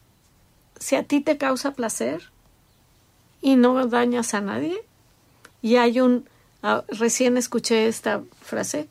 si 0.79 0.95
a 0.95 1.03
ti 1.03 1.21
te 1.21 1.37
causa 1.37 1.73
placer 1.73 2.32
y 3.43 3.55
no 3.55 3.85
dañas 3.85 4.33
a 4.33 4.41
nadie 4.41 4.83
y 5.61 5.75
hay 5.75 5.99
un 5.99 6.27
ah, 6.63 6.83
recién 6.87 7.37
escuché 7.37 7.87
esta 7.87 8.21
frase 8.41 8.87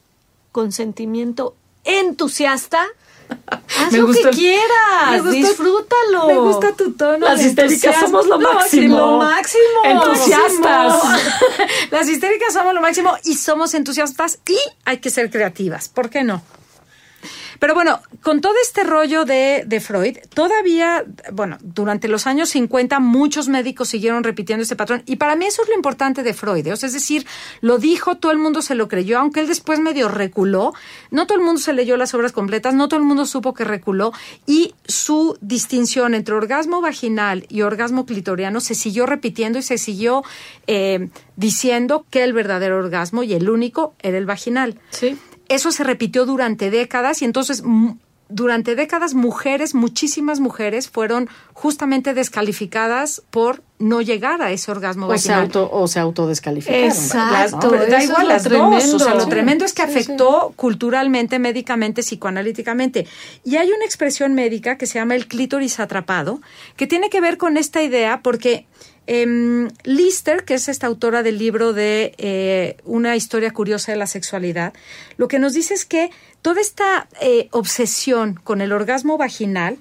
consentimiento 0.53 1.57
entusiasta 1.83 2.87
haz 3.79 3.93
Me 3.93 3.99
lo 3.99 4.13
que 4.13 4.23
quieras 4.31 5.25
me 5.25 5.31
disfrútalo 5.33 6.27
me 6.27 6.39
gusta 6.39 6.73
tu 6.73 6.93
tono 6.93 7.27
las 7.27 7.43
histéricas 7.43 7.99
somos 7.99 8.27
lo 8.27 8.39
máximo 8.39 8.97
lo 8.99 9.19
máximo. 9.19 9.85
entusiastas 9.85 11.03
Las 11.91 12.09
histéricas 12.09 12.55
somos 12.55 12.75
lo 12.75 12.81
máximo 12.81 13.17
y 13.25 13.35
somos 13.35 13.75
entusiastas 13.75 14.39
y 14.49 14.57
hay 14.85 14.99
que 14.99 15.11
ser 15.11 15.31
creativas. 15.31 15.89
¿Por 15.89 16.09
qué 16.09 16.25
no? 16.25 16.43
Pero 17.63 17.75
bueno, 17.75 18.01
con 18.25 18.41
todo 18.41 18.55
este 18.61 18.83
rollo 18.83 19.25
de, 19.25 19.63
de 19.65 19.79
Freud, 19.79 20.19
todavía, 20.35 21.05
bueno, 21.33 21.59
durante 21.61 22.09
los 22.09 22.27
años 22.27 22.49
50 22.49 22.99
muchos 22.99 23.47
médicos 23.47 23.89
siguieron 23.89 24.25
repitiendo 24.25 24.65
este 24.65 24.75
patrón 24.75 25.05
y 25.07 25.15
para 25.15 25.37
mí 25.37 25.45
eso 25.45 25.63
es 25.63 25.69
lo 25.69 25.77
importante 25.77 26.25
de 26.25 26.35
Freud. 26.35 26.67
¿eh? 26.67 26.73
Es 26.73 26.93
decir, 26.93 27.25
lo 27.61 27.79
dijo, 27.79 28.17
todo 28.17 28.33
el 28.33 28.39
mundo 28.39 28.63
se 28.63 28.75
lo 28.75 28.89
creyó, 28.89 29.21
aunque 29.21 29.39
él 29.39 29.47
después 29.47 29.79
medio 29.79 30.09
reculó, 30.09 30.75
no 31.13 31.29
todo 31.29 31.39
el 31.39 31.45
mundo 31.45 31.61
se 31.61 31.73
leyó 31.73 31.97
las 31.97 32.15
obras 32.15 32.33
completas, 32.33 32.75
no 32.75 32.89
todo 32.89 32.99
el 32.99 33.07
mundo 33.07 33.27
supo 33.27 33.55
que 33.55 33.63
reculó 33.63 34.13
y 34.45 34.75
su 34.89 35.39
distinción 35.41 36.17
entre 36.17 36.35
orgasmo 36.35 36.81
vaginal 36.81 37.47
y 37.49 37.63
orgasmo 37.63 38.07
clitoriano 38.07 38.59
se 38.59 38.75
siguió 38.75 39.07
repitiendo 39.07 39.61
y 39.61 39.63
se 39.63 39.79
siguió 39.79 40.25
eh, 40.67 41.11
diciendo 41.37 42.07
que 42.11 42.25
el 42.25 42.33
verdadero 42.33 42.79
orgasmo 42.79 43.23
y 43.23 43.35
el 43.35 43.49
único 43.49 43.95
era 44.03 44.19
el 44.19 44.27
vaginal. 44.27 44.81
sí 44.91 45.17
Eso 45.55 45.71
se 45.73 45.85
repitió 45.85 46.25
durante 46.27 46.71
décadas 46.71 47.23
y 47.23 47.25
entonces 47.25 47.61
m- 47.61 47.97
durante 48.29 48.75
décadas 48.75 49.13
mujeres, 49.13 49.75
muchísimas 49.75 50.41
mujeres 50.41 50.89
fueron 50.89 51.29
justamente 51.53 52.15
descalificadas 52.15 53.23
por 53.31 53.63
no 53.79 54.01
llegar 54.01 54.41
a 54.41 54.53
ese 54.53 54.71
orgasmo 54.71 55.07
O 55.07 55.09
se, 55.19 55.29
vaginal. 55.29 55.41
auto, 55.43 55.69
o 55.71 55.87
se 55.87 56.01
autodescalificaron. 56.01 56.85
Exacto. 56.87 57.69
Pero 57.71 57.87
da 57.89 58.03
igual 58.03 58.29
las 58.29 58.45
dos. 58.45 58.95
O 58.95 58.99
sea, 58.99 59.15
lo 59.15 59.25
Sí. 59.25 59.29
tremendo 59.29 59.67
es 59.67 59.75
que 59.75 59.83
Sí, 59.83 59.89
sí. 59.93 59.99
afectó 59.99 60.55
culturalmente, 60.57 61.39
médicamente, 61.39 62.03
psicoanalíticamente. 62.03 63.07
Y 63.45 63.57
hay 63.57 63.71
una 63.71 63.85
expresión 63.85 64.33
médica 64.35 64.79
que 64.79 64.87
se 64.87 64.95
llama 64.99 65.15
el 65.15 65.27
clítoris 65.29 65.79
atrapado, 65.81 66.41
que 66.77 66.87
tiene 66.87 67.11
que 67.11 67.21
ver 67.21 67.37
con 67.37 67.59
esta 67.59 67.83
idea 67.83 68.21
porque 68.23 68.67
em, 69.07 69.69
Lister, 69.85 70.45
que 70.45 70.55
es 70.55 70.69
esta 70.69 70.87
autora 70.87 71.23
del 71.23 71.39
libro 71.39 71.73
de 71.73 72.15
eh, 72.19 72.77
Una 72.85 73.17
historia 73.17 73.51
curiosa 73.51 73.93
de 73.93 73.99
la 73.99 74.07
sexualidad, 74.07 74.73
lo 75.17 75.29
que 75.29 75.39
nos 75.39 75.55
dice 75.55 75.75
es 75.75 75.85
que 75.85 76.11
toda 76.43 76.61
esta 76.61 77.09
eh, 77.21 77.49
obsesión 77.53 78.39
con 78.43 78.61
el 78.61 78.73
orgasmo 78.73 79.19
vaginal 79.19 79.79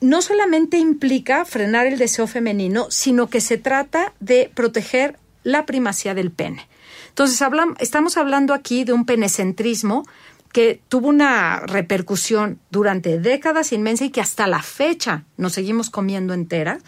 no 0.00 0.20
solamente 0.20 0.78
implica 0.78 1.44
frenar 1.44 1.86
el 1.86 1.98
deseo 1.98 2.26
femenino, 2.26 2.90
sino 2.90 3.30
que 3.30 3.40
se 3.40 3.56
trata 3.56 4.12
de 4.20 4.50
proteger 4.52 5.18
la 5.44 5.64
primacía 5.64 6.14
del 6.14 6.30
pene. 6.30 6.68
Entonces, 7.08 7.40
estamos 7.78 8.16
hablando 8.16 8.54
aquí 8.54 8.84
de 8.84 8.92
un 8.92 9.04
penecentrismo 9.04 10.04
que 10.52 10.80
tuvo 10.88 11.08
una 11.08 11.60
repercusión 11.60 12.60
durante 12.70 13.18
décadas 13.18 13.72
inmensa 13.72 14.04
y 14.04 14.10
que 14.10 14.20
hasta 14.20 14.46
la 14.46 14.62
fecha 14.62 15.24
nos 15.36 15.54
seguimos 15.54 15.88
comiendo 15.88 16.34
entera. 16.34 16.78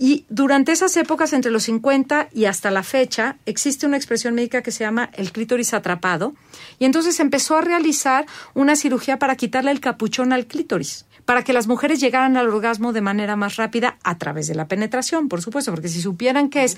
Y 0.00 0.24
durante 0.28 0.70
esas 0.70 0.96
épocas, 0.96 1.32
entre 1.32 1.50
los 1.50 1.64
50 1.64 2.28
y 2.32 2.44
hasta 2.44 2.70
la 2.70 2.84
fecha, 2.84 3.36
existe 3.46 3.84
una 3.84 3.96
expresión 3.96 4.32
médica 4.32 4.62
que 4.62 4.70
se 4.70 4.84
llama 4.84 5.10
el 5.14 5.32
clítoris 5.32 5.74
atrapado. 5.74 6.34
Y 6.78 6.84
entonces 6.84 7.18
empezó 7.18 7.56
a 7.56 7.62
realizar 7.62 8.24
una 8.54 8.76
cirugía 8.76 9.18
para 9.18 9.34
quitarle 9.34 9.72
el 9.72 9.80
capuchón 9.80 10.32
al 10.32 10.46
clítoris, 10.46 11.04
para 11.24 11.42
que 11.42 11.52
las 11.52 11.66
mujeres 11.66 11.98
llegaran 11.98 12.36
al 12.36 12.48
orgasmo 12.48 12.92
de 12.92 13.00
manera 13.00 13.34
más 13.34 13.56
rápida 13.56 13.98
a 14.04 14.16
través 14.18 14.46
de 14.46 14.54
la 14.54 14.68
penetración, 14.68 15.28
por 15.28 15.42
supuesto, 15.42 15.72
porque 15.72 15.88
si 15.88 16.00
supieran 16.00 16.48
que 16.48 16.62
es 16.62 16.76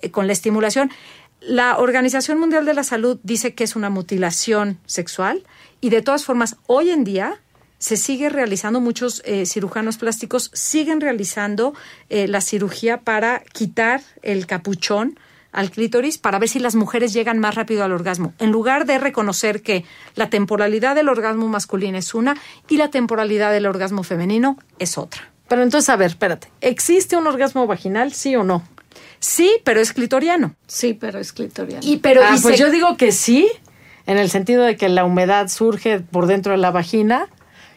eh, 0.00 0.10
con 0.10 0.26
la 0.26 0.32
estimulación, 0.32 0.90
la 1.42 1.76
Organización 1.76 2.38
Mundial 2.38 2.64
de 2.64 2.72
la 2.72 2.84
Salud 2.84 3.18
dice 3.22 3.54
que 3.54 3.64
es 3.64 3.76
una 3.76 3.90
mutilación 3.90 4.78
sexual 4.86 5.42
y 5.82 5.90
de 5.90 6.00
todas 6.00 6.24
formas, 6.24 6.56
hoy 6.68 6.90
en 6.90 7.04
día 7.04 7.41
se 7.82 7.96
sigue 7.96 8.28
realizando, 8.28 8.80
muchos 8.80 9.22
eh, 9.24 9.44
cirujanos 9.44 9.96
plásticos 9.96 10.50
siguen 10.54 11.00
realizando 11.00 11.74
eh, 12.10 12.28
la 12.28 12.40
cirugía 12.40 13.00
para 13.00 13.42
quitar 13.52 14.02
el 14.22 14.46
capuchón 14.46 15.18
al 15.50 15.72
clítoris 15.72 16.16
para 16.16 16.38
ver 16.38 16.48
si 16.48 16.60
las 16.60 16.76
mujeres 16.76 17.12
llegan 17.12 17.40
más 17.40 17.56
rápido 17.56 17.82
al 17.82 17.90
orgasmo, 17.90 18.34
en 18.38 18.52
lugar 18.52 18.86
de 18.86 18.98
reconocer 18.98 19.62
que 19.62 19.84
la 20.14 20.30
temporalidad 20.30 20.94
del 20.94 21.08
orgasmo 21.08 21.48
masculino 21.48 21.98
es 21.98 22.14
una 22.14 22.36
y 22.68 22.76
la 22.76 22.88
temporalidad 22.92 23.50
del 23.50 23.66
orgasmo 23.66 24.04
femenino 24.04 24.56
es 24.78 24.96
otra. 24.96 25.30
Pero 25.48 25.64
entonces, 25.64 25.88
a 25.90 25.96
ver, 25.96 26.06
espérate. 26.12 26.48
¿Existe 26.60 27.16
un 27.16 27.26
orgasmo 27.26 27.66
vaginal, 27.66 28.12
sí 28.12 28.36
o 28.36 28.44
no? 28.44 28.62
Sí, 29.18 29.50
pero 29.64 29.80
es 29.80 29.92
clitoriano. 29.92 30.54
sí 30.68 30.94
pero 30.94 31.18
es 31.18 31.32
clitoriano 31.32 31.82
Y 31.84 31.96
pero 31.96 32.22
Ah, 32.24 32.36
y 32.36 32.40
pues 32.40 32.56
se- 32.56 32.62
yo 32.62 32.70
digo 32.70 32.96
que 32.96 33.10
sí, 33.12 33.48
en 34.06 34.18
el 34.18 34.30
sentido 34.30 34.62
de 34.62 34.76
que 34.76 34.88
la 34.88 35.04
humedad 35.04 35.48
surge 35.48 35.98
por 36.00 36.26
dentro 36.26 36.52
de 36.52 36.58
la 36.58 36.70
vagina 36.70 37.26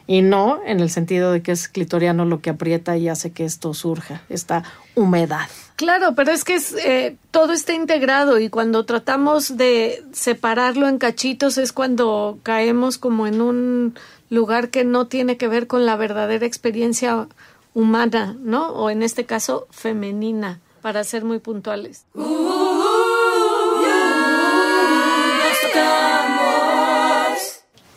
y 0.07 0.21
no 0.21 0.59
en 0.65 0.79
el 0.79 0.89
sentido 0.89 1.31
de 1.31 1.41
que 1.41 1.51
es 1.51 1.67
clitoriano 1.67 2.25
lo 2.25 2.41
que 2.41 2.51
aprieta 2.51 2.97
y 2.97 3.09
hace 3.09 3.31
que 3.31 3.45
esto 3.45 3.73
surja, 3.73 4.21
esta 4.29 4.63
humedad. 4.95 5.47
Claro, 5.75 6.15
pero 6.15 6.31
es 6.31 6.43
que 6.43 6.55
es, 6.55 6.73
eh, 6.73 7.17
todo 7.31 7.51
está 7.51 7.73
integrado 7.73 8.39
y 8.39 8.49
cuando 8.49 8.85
tratamos 8.85 9.57
de 9.57 10.03
separarlo 10.13 10.87
en 10.87 10.99
cachitos 10.99 11.57
es 11.57 11.73
cuando 11.73 12.39
caemos 12.43 12.97
como 12.97 13.27
en 13.27 13.41
un 13.41 13.95
lugar 14.29 14.69
que 14.69 14.85
no 14.85 15.07
tiene 15.07 15.37
que 15.37 15.47
ver 15.47 15.67
con 15.67 15.85
la 15.85 15.95
verdadera 15.95 16.45
experiencia 16.45 17.27
humana, 17.73 18.37
¿no? 18.39 18.69
O 18.69 18.89
en 18.89 19.03
este 19.03 19.25
caso 19.25 19.67
femenina, 19.69 20.61
para 20.81 21.03
ser 21.03 21.25
muy 21.25 21.39
puntuales. 21.39 22.05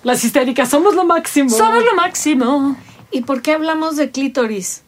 Las 0.09 0.25
histéricas 0.25 0.71
somos 0.71 0.95
lo 0.95 1.05
máximo. 1.05 1.51
somos 1.51 1.85
lo 1.85 1.95
máximo. 1.95 2.79
¿Y 3.11 3.21
por 3.21 3.43
qué 3.43 3.53
hablamos 3.53 3.97
de 3.97 4.11
clítoris? 4.11 4.83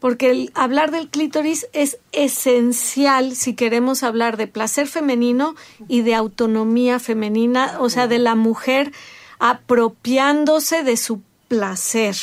Porque 0.00 0.30
el 0.30 0.52
hablar 0.54 0.90
del 0.90 1.10
clítoris 1.10 1.66
es 1.74 1.98
esencial 2.12 3.36
si 3.36 3.52
queremos 3.52 4.02
hablar 4.02 4.38
de 4.38 4.46
placer 4.46 4.86
femenino 4.86 5.54
y 5.86 6.00
de 6.00 6.14
autonomía 6.14 6.98
femenina, 6.98 7.76
o 7.78 7.90
sea, 7.90 8.06
de 8.06 8.18
la 8.18 8.34
mujer 8.34 8.90
apropiándose 9.38 10.82
de 10.82 10.96
su 10.96 11.20
placer. 11.48 12.16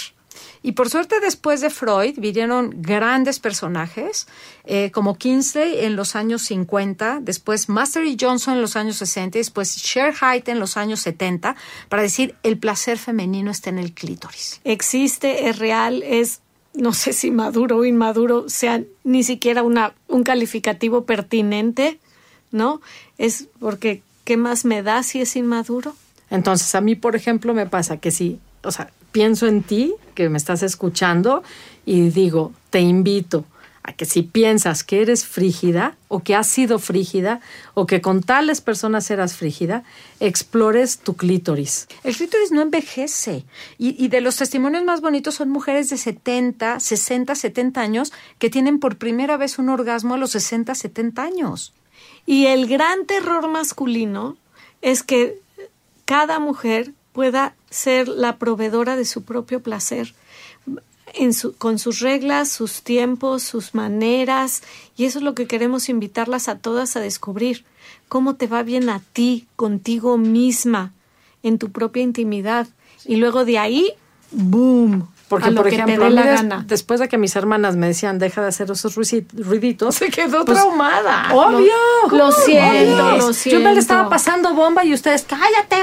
Y 0.64 0.72
por 0.72 0.90
suerte 0.90 1.20
después 1.20 1.60
de 1.62 1.70
Freud 1.70 2.16
vinieron 2.18 2.74
grandes 2.78 3.40
personajes 3.40 4.28
eh, 4.64 4.92
como 4.92 5.18
Kingsley 5.18 5.86
en 5.86 5.98
los 5.98 6.16
años 6.16 6.44
50, 6.44 7.20
después 7.22 7.68
Master 7.68 8.06
y 8.06 8.18
Johnson 8.20 8.56
en 8.56 8.62
los 8.62 8.78
años 8.78 8.96
60, 8.96 9.38
y 9.38 9.42
después 9.42 9.76
Cher 9.76 10.14
Height 10.16 10.48
en 10.48 10.60
los 10.60 10.78
años 10.78 11.02
70, 11.02 11.58
para 11.90 12.02
decir 12.02 12.36
el 12.44 12.58
placer 12.58 12.98
femenino 12.98 13.52
está 13.52 13.70
en 13.70 13.78
el 13.78 13.94
clítoris. 13.94 14.62
Existe, 14.64 15.50
es 15.50 15.60
real, 15.60 16.02
es 16.04 16.40
no 16.74 16.94
sé 16.94 17.14
si 17.14 17.30
maduro 17.30 17.78
o 17.78 17.86
inmaduro 17.86 18.50
sea 18.50 18.82
ni 19.04 19.24
siquiera 19.24 19.64
una, 19.64 19.94
un 20.08 20.24
calificativo 20.24 21.06
pertinente, 21.06 22.00
¿no? 22.52 22.82
Es 23.18 23.48
porque, 23.60 24.02
¿qué 24.24 24.38
más 24.38 24.66
me 24.66 24.82
da 24.82 25.04
si 25.04 25.22
es 25.22 25.36
inmaduro? 25.36 25.96
Entonces, 26.30 26.74
a 26.74 26.82
mí, 26.82 26.96
por 26.96 27.16
ejemplo, 27.16 27.54
me 27.54 27.68
pasa 27.68 27.98
que 27.98 28.12
si, 28.12 28.40
o 28.64 28.72
sea, 28.72 28.90
pienso 29.14 29.48
en 29.48 29.64
ti, 29.64 29.96
que 30.16 30.28
me 30.28 30.38
estás 30.38 30.64
escuchando, 30.64 31.44
y 31.86 32.10
digo, 32.10 32.52
te 32.70 32.82
invito 32.82 33.46
a 33.84 33.94
que 33.94 34.06
si 34.06 34.24
piensas 34.24 34.84
que 34.84 35.02
eres 35.02 35.26
frígida 35.26 35.98
o 36.08 36.24
que 36.24 36.36
has 36.36 36.48
sido 36.48 36.80
frígida 36.80 37.42
o 37.74 37.86
que 37.86 38.02
con 38.02 38.24
tales 38.24 38.62
personas 38.62 39.12
eras 39.12 39.36
frígida, 39.36 39.84
explores 40.20 41.00
tu 41.00 41.16
clítoris. 41.16 41.88
El 42.04 42.16
clítoris 42.16 42.52
no 42.52 42.62
envejece. 42.62 43.44
Y, 43.78 44.04
y, 44.04 44.08
de 44.08 44.22
los 44.22 44.38
testimonios 44.38 44.86
más 44.86 45.02
bonitos 45.02 45.36
son 45.36 45.50
mujeres 45.50 45.90
de 45.90 45.98
70, 45.98 46.80
60, 46.80 47.36
70 47.36 47.82
años 47.82 48.14
que 48.40 48.50
tienen 48.50 48.80
por 48.80 48.98
primera 48.98 49.38
vez 49.38 49.60
un 49.60 49.70
orgasmo 49.70 50.14
a 50.14 50.18
los 50.18 50.32
60, 50.32 50.74
70 50.74 51.22
años. 51.22 51.74
Y 52.26 52.46
el 52.46 52.68
gran 52.68 53.06
terror 53.06 53.50
masculino 53.50 54.38
es 54.82 55.04
que 55.04 55.42
cada 56.06 56.40
mujer 56.40 56.94
pueda 57.14 57.54
ser 57.70 58.08
la 58.08 58.38
proveedora 58.38 58.96
de 58.96 59.06
su 59.06 59.24
propio 59.24 59.62
placer. 59.62 60.14
En 61.16 61.34
su, 61.34 61.56
con 61.56 61.78
sus 61.78 62.00
reglas, 62.00 62.50
sus 62.50 62.82
tiempos, 62.82 63.44
sus 63.44 63.76
maneras, 63.76 64.64
y 64.98 65.06
eso 65.06 65.20
es 65.20 65.24
lo 65.24 65.36
que 65.36 65.46
queremos 65.46 65.88
invitarlas 65.90 66.48
a 66.50 66.58
todas 66.58 66.96
a 66.96 67.00
descubrir. 67.02 67.66
Cómo 68.10 68.36
te 68.36 68.48
va 68.48 68.64
bien 68.64 68.90
a 68.90 69.00
ti, 69.14 69.46
contigo 69.56 70.18
misma, 70.18 70.92
en 71.44 71.60
tu 71.60 71.72
propia 71.72 72.02
intimidad. 72.02 72.68
Y 73.06 73.18
luego 73.18 73.46
de 73.46 73.60
ahí, 73.60 73.92
¡boom! 74.32 75.08
Porque, 75.28 75.52
por 75.52 75.68
ejemplo, 75.68 76.10
la 76.10 76.24
des- 76.24 76.42
gana. 76.42 76.64
después 76.68 77.00
de 77.00 77.08
que 77.08 77.18
mis 77.18 77.36
hermanas 77.36 77.76
me 77.76 77.88
decían, 77.88 78.20
deja 78.20 78.42
de 78.42 78.48
hacer 78.50 78.70
esos 78.70 78.96
ruiditos, 78.96 79.96
Se 79.96 80.10
quedó 80.10 80.46
pues, 80.46 80.60
traumada. 80.60 81.34
Obvio. 81.34 81.74
Lo 82.12 82.32
siento, 82.32 83.18
lo 83.18 83.32
Yo 83.32 83.60
me 83.60 83.74
le 83.74 83.80
estaba 83.80 84.02
siento. 84.02 84.10
pasando 84.10 84.54
bomba 84.54 84.84
y 84.86 84.94
ustedes, 84.94 85.24
cállate. 85.28 85.78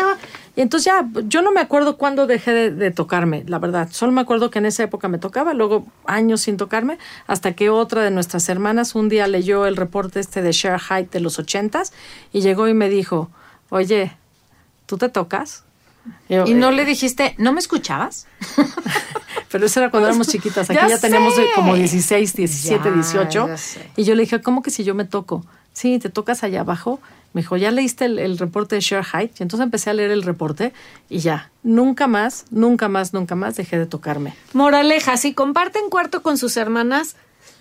Y 0.57 0.63
entonces 0.63 0.87
ya, 0.87 1.09
yo 1.27 1.43
no 1.43 1.53
me 1.53 1.61
acuerdo 1.61 1.97
cuándo 1.97 2.27
dejé 2.27 2.53
de, 2.53 2.71
de 2.71 2.91
tocarme, 2.91 3.45
la 3.47 3.59
verdad. 3.59 3.89
Solo 3.93 4.13
me 4.13 4.21
acuerdo 4.21 4.51
que 4.51 4.59
en 4.59 4.67
esa 4.67 4.83
época 4.83 5.07
me 5.09 5.19
tocaba, 5.19 5.55
luego 5.55 5.87
años 6.07 6.41
sin 6.43 6.57
tocarme, 6.57 6.99
hasta 7.27 7.53
que 7.53 7.71
otra 7.71 8.03
de 8.03 8.11
nuestras 8.11 8.49
hermanas 8.49 8.95
un 8.95 9.09
día 9.09 9.27
leyó 9.29 9.67
el 9.67 9.77
reporte 9.77 10.19
este 10.21 10.43
de 10.43 10.53
Share 10.53 10.81
Height 10.81 11.13
de 11.13 11.21
los 11.21 11.39
ochentas 11.39 11.93
y 12.33 12.41
llegó 12.41 12.67
y 12.69 12.75
me 12.75 12.89
dijo, 12.89 13.31
oye, 13.71 14.13
¿tú 14.87 14.99
te 14.99 15.09
tocas? 15.09 15.63
yo, 16.29 16.45
Y 16.47 16.55
no 16.55 16.71
"Eh, 16.71 16.73
le 16.73 16.85
dijiste, 16.85 17.35
¿no 17.39 17.53
me 17.53 17.61
escuchabas? 17.61 18.27
pero 19.51 19.67
eso 19.67 19.81
era 19.81 19.91
cuando 19.91 20.09
éramos 20.09 20.29
chiquitas. 20.33 20.69
Aquí 20.71 20.79
Ya 20.81 20.89
ya, 20.89 20.99
teníamos 20.99 21.35
sé. 21.35 21.45
como 21.55 21.75
16, 21.75 22.35
17, 22.35 22.85
Ya, 22.89 22.91
18. 22.95 23.47
ya 23.49 23.57
sé. 23.57 23.91
Y 23.97 24.05
yo 24.05 24.15
le 24.15 24.23
dije, 24.23 24.41
¿cómo 24.41 24.63
que 24.63 24.71
si 24.71 24.85
yo 24.85 24.95
me 24.95 25.05
toco? 25.05 25.45
Sí, 25.73 25.99
te 25.99 26.09
tocas 26.11 26.43
allá 26.43 26.61
abajo. 26.63 27.01
Me 27.33 27.43
dijo, 27.43 27.57
¿ya 27.57 27.71
leíste 27.71 28.07
el, 28.07 28.19
el 28.19 28.39
reporte 28.39 28.75
de 28.75 28.81
Share 28.81 29.05
Height? 29.05 29.39
Y 29.39 29.43
entonces 29.43 29.65
empecé 29.65 29.91
a 29.91 29.95
leer 29.95 30.11
el 30.11 30.23
reporte 30.23 30.73
y 31.09 31.19
ya, 31.19 31.51
nunca 31.63 32.07
más, 32.07 32.47
nunca 32.51 32.89
más, 32.89 33.13
nunca 33.13 33.35
más 33.37 33.57
dejé 33.57 33.79
de 33.79 33.87
tocarme. 33.87 34.35
Moraleja, 34.53 35.17
si 35.17 35.33
comparten 35.33 35.91
cuarto 35.91 36.23
con 36.23 36.39
sus 36.39 36.57
hermanas, 36.57 37.17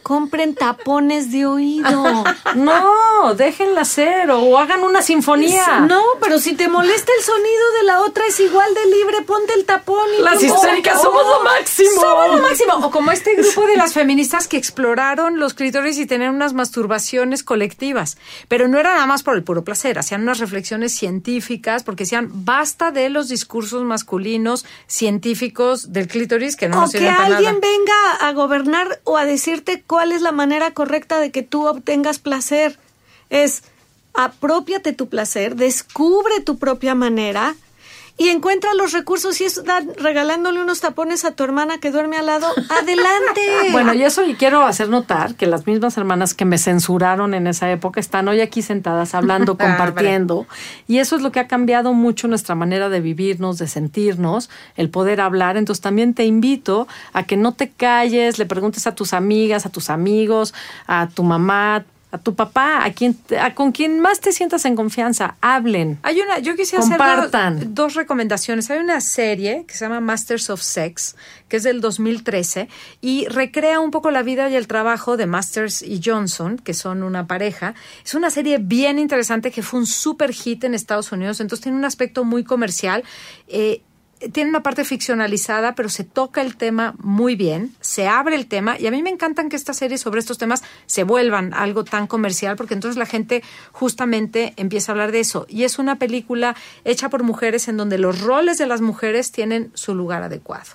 compren 0.09 0.55
tapones 0.55 1.31
de 1.31 1.45
oído. 1.45 2.03
No, 2.55 3.35
déjenla 3.35 3.85
ser 3.85 4.31
o, 4.31 4.39
o 4.39 4.57
hagan 4.57 4.83
una 4.83 5.03
sinfonía. 5.03 5.81
No, 5.81 6.01
pero 6.19 6.39
si 6.39 6.55
te 6.55 6.67
molesta 6.67 7.11
el 7.15 7.23
sonido 7.23 7.71
de 7.77 7.83
la 7.85 8.01
otra 8.01 8.25
es 8.25 8.39
igual 8.39 8.73
de 8.73 8.85
libre, 8.87 9.21
ponte 9.21 9.53
el 9.53 9.65
tapón 9.65 10.07
y 10.17 10.23
Las 10.23 10.41
histéricas 10.41 10.99
somos 10.99 11.21
lo 11.23 11.43
máximo. 11.43 12.01
Somos 12.01 12.35
lo 12.35 12.41
máximo. 12.41 12.73
O 12.81 12.89
como 12.89 13.11
este 13.11 13.35
grupo 13.35 13.67
de 13.67 13.77
las 13.77 13.93
feministas 13.93 14.47
que 14.47 14.57
exploraron 14.57 15.39
los 15.39 15.53
clítoris 15.53 15.99
y 15.99 16.07
tenían 16.07 16.33
unas 16.33 16.53
masturbaciones 16.53 17.43
colectivas. 17.43 18.17
Pero 18.47 18.67
no 18.67 18.79
era 18.79 18.95
nada 18.95 19.05
más 19.05 19.21
por 19.21 19.35
el 19.35 19.43
puro 19.43 19.63
placer, 19.63 19.99
hacían 19.99 20.23
unas 20.23 20.39
reflexiones 20.39 20.91
científicas 20.91 21.83
porque 21.83 22.05
decían 22.05 22.29
basta 22.45 22.89
de 22.89 23.11
los 23.11 23.29
discursos 23.29 23.83
masculinos 23.83 24.65
científicos 24.87 25.93
del 25.93 26.07
clítoris 26.07 26.55
que 26.55 26.67
no 26.67 26.77
o 26.77 26.81
nos 26.81 26.91
que 26.91 26.97
sirven 26.97 27.15
para 27.15 27.27
alguien 27.27 27.59
nada. 27.59 27.59
venga 27.61 28.27
a 28.27 28.33
gobernar 28.33 29.01
o 29.03 29.17
a 29.17 29.25
decirte 29.25 29.83
cuál 29.99 30.13
es 30.13 30.21
la 30.21 30.31
manera 30.31 30.71
correcta 30.71 31.19
de 31.19 31.29
que 31.29 31.43
tú 31.43 31.67
obtengas 31.67 32.19
placer. 32.19 32.79
Es 33.29 33.63
apropiate 34.13 34.93
tu 34.93 35.09
placer, 35.09 35.57
descubre 35.57 36.39
tu 36.39 36.57
propia 36.57 36.95
manera 36.95 37.53
y 38.19 38.27
encuentra 38.27 38.73
los 38.73 38.91
recursos 38.91 39.39
y 39.39 39.45
es 39.45 39.63
regalándole 39.97 40.61
unos 40.61 40.81
tapones 40.81 41.23
a 41.23 41.31
tu 41.31 41.45
hermana 41.45 41.79
que 41.79 41.89
duerme 41.89 42.17
al 42.17 42.25
lado. 42.25 42.47
Adelante. 42.69 43.41
Bueno, 43.71 43.93
y 43.93 44.03
eso 44.03 44.25
y 44.25 44.35
quiero 44.35 44.63
hacer 44.63 44.89
notar 44.89 45.35
que 45.35 45.47
las 45.47 45.65
mismas 45.65 45.97
hermanas 45.97 46.33
que 46.33 46.43
me 46.43 46.57
censuraron 46.57 47.33
en 47.33 47.47
esa 47.47 47.71
época 47.71 48.01
están 48.01 48.27
hoy 48.27 48.41
aquí 48.41 48.61
sentadas 48.61 49.15
hablando, 49.15 49.57
compartiendo. 49.57 50.45
y 50.85 50.97
eso 50.97 51.15
es 51.15 51.21
lo 51.21 51.31
que 51.31 51.39
ha 51.39 51.47
cambiado 51.47 51.93
mucho 51.93 52.27
nuestra 52.27 52.55
manera 52.55 52.89
de 52.89 52.99
vivirnos, 52.99 53.57
de 53.57 53.67
sentirnos, 53.67 54.49
el 54.75 54.89
poder 54.89 55.21
hablar. 55.21 55.55
Entonces 55.55 55.81
también 55.81 56.13
te 56.13 56.25
invito 56.25 56.89
a 57.13 57.23
que 57.23 57.37
no 57.37 57.53
te 57.53 57.69
calles, 57.69 58.37
le 58.37 58.45
preguntes 58.45 58.85
a 58.85 58.95
tus 58.95 59.13
amigas, 59.13 59.65
a 59.65 59.69
tus 59.69 59.89
amigos, 59.89 60.53
a 60.87 61.07
tu 61.07 61.23
mamá, 61.23 61.85
a 62.11 62.17
tu 62.17 62.33
papá, 62.33 62.83
a 62.83 62.91
quien, 62.91 63.17
a 63.39 63.53
con 63.53 63.71
quien 63.71 63.99
más 63.99 64.19
te 64.19 64.31
sientas 64.31 64.65
en 64.65 64.75
confianza. 64.75 65.35
Hablen. 65.41 65.99
Hay 66.01 66.19
una, 66.21 66.39
yo 66.39 66.55
quisiera 66.55 66.83
hacer 66.83 67.67
dos 67.67 67.93
recomendaciones. 67.93 68.69
Hay 68.71 68.79
una 68.79 68.99
serie 68.99 69.65
que 69.67 69.75
se 69.75 69.85
llama 69.85 69.99
Masters 69.99 70.49
of 70.49 70.61
Sex, 70.61 71.15
que 71.47 71.57
es 71.57 71.63
del 71.63 71.81
2013, 71.81 72.67
y 73.01 73.27
recrea 73.27 73.79
un 73.79 73.91
poco 73.91 74.09
la 74.09 74.23
vida 74.23 74.49
y 74.49 74.55
el 74.55 74.67
trabajo 74.67 75.17
de 75.17 75.27
Masters 75.27 75.83
y 75.83 76.01
Johnson, 76.03 76.57
que 76.57 76.73
son 76.73 77.03
una 77.03 77.27
pareja. 77.27 77.75
Es 78.03 78.15
una 78.15 78.31
serie 78.31 78.57
bien 78.57 78.97
interesante 78.97 79.51
que 79.51 79.61
fue 79.61 79.79
un 79.79 79.85
super 79.85 80.33
hit 80.33 80.63
en 80.63 80.73
Estados 80.73 81.11
Unidos, 81.11 81.39
entonces 81.41 81.63
tiene 81.63 81.77
un 81.77 81.85
aspecto 81.85 82.23
muy 82.23 82.43
comercial. 82.43 83.03
Eh, 83.47 83.81
tiene 84.31 84.49
una 84.49 84.63
parte 84.63 84.83
ficcionalizada, 84.83 85.75
pero 85.75 85.89
se 85.89 86.03
toca 86.03 86.41
el 86.41 86.57
tema 86.57 86.93
muy 86.99 87.35
bien, 87.35 87.73
se 87.79 88.07
abre 88.07 88.35
el 88.35 88.47
tema 88.47 88.77
y 88.77 88.87
a 88.87 88.91
mí 88.91 89.01
me 89.01 89.09
encantan 89.09 89.49
que 89.49 89.55
estas 89.55 89.77
series 89.77 90.01
sobre 90.01 90.19
estos 90.19 90.37
temas 90.37 90.61
se 90.85 91.03
vuelvan 91.03 91.53
algo 91.53 91.83
tan 91.83 92.05
comercial 92.05 92.55
porque 92.55 92.73
entonces 92.73 92.97
la 92.97 93.05
gente 93.05 93.43
justamente 93.71 94.53
empieza 94.57 94.91
a 94.91 94.93
hablar 94.93 95.11
de 95.11 95.21
eso. 95.21 95.45
Y 95.49 95.63
es 95.63 95.79
una 95.79 95.97
película 95.97 96.55
hecha 96.83 97.09
por 97.09 97.23
mujeres 97.23 97.67
en 97.67 97.77
donde 97.77 97.97
los 97.97 98.21
roles 98.21 98.57
de 98.57 98.67
las 98.67 98.81
mujeres 98.81 99.31
tienen 99.31 99.71
su 99.73 99.95
lugar 99.95 100.23
adecuado. 100.23 100.71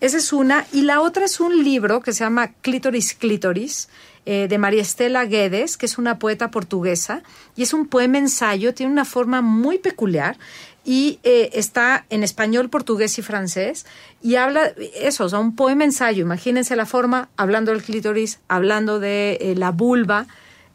Esa 0.00 0.18
es 0.18 0.32
una. 0.32 0.66
Y 0.72 0.82
la 0.82 1.00
otra 1.00 1.24
es 1.24 1.40
un 1.40 1.64
libro 1.64 2.00
que 2.00 2.12
se 2.12 2.20
llama 2.20 2.52
Clítoris 2.62 3.14
Clítoris, 3.14 3.88
eh, 4.26 4.46
de 4.48 4.58
María 4.58 4.82
Estela 4.82 5.24
Guedes, 5.24 5.76
que 5.76 5.86
es 5.86 5.98
una 5.98 6.18
poeta 6.18 6.50
portuguesa, 6.50 7.22
y 7.56 7.62
es 7.62 7.72
un 7.72 7.86
poema 7.86 8.18
ensayo, 8.18 8.74
tiene 8.74 8.92
una 8.92 9.04
forma 9.04 9.40
muy 9.40 9.78
peculiar 9.78 10.36
y 10.84 11.18
eh, 11.22 11.50
está 11.52 12.06
en 12.10 12.22
español, 12.22 12.70
portugués 12.70 13.18
y 13.18 13.22
francés 13.22 13.86
y 14.22 14.36
habla 14.36 14.72
eso, 15.00 15.24
o 15.24 15.28
sea, 15.28 15.38
un 15.38 15.54
poema 15.54 15.84
ensayo, 15.84 16.22
imagínense 16.22 16.76
la 16.76 16.86
forma, 16.86 17.28
hablando 17.36 17.72
del 17.72 17.82
clítoris, 17.82 18.40
hablando 18.48 18.98
de 18.98 19.38
eh, 19.40 19.54
la 19.56 19.70
vulva, 19.70 20.26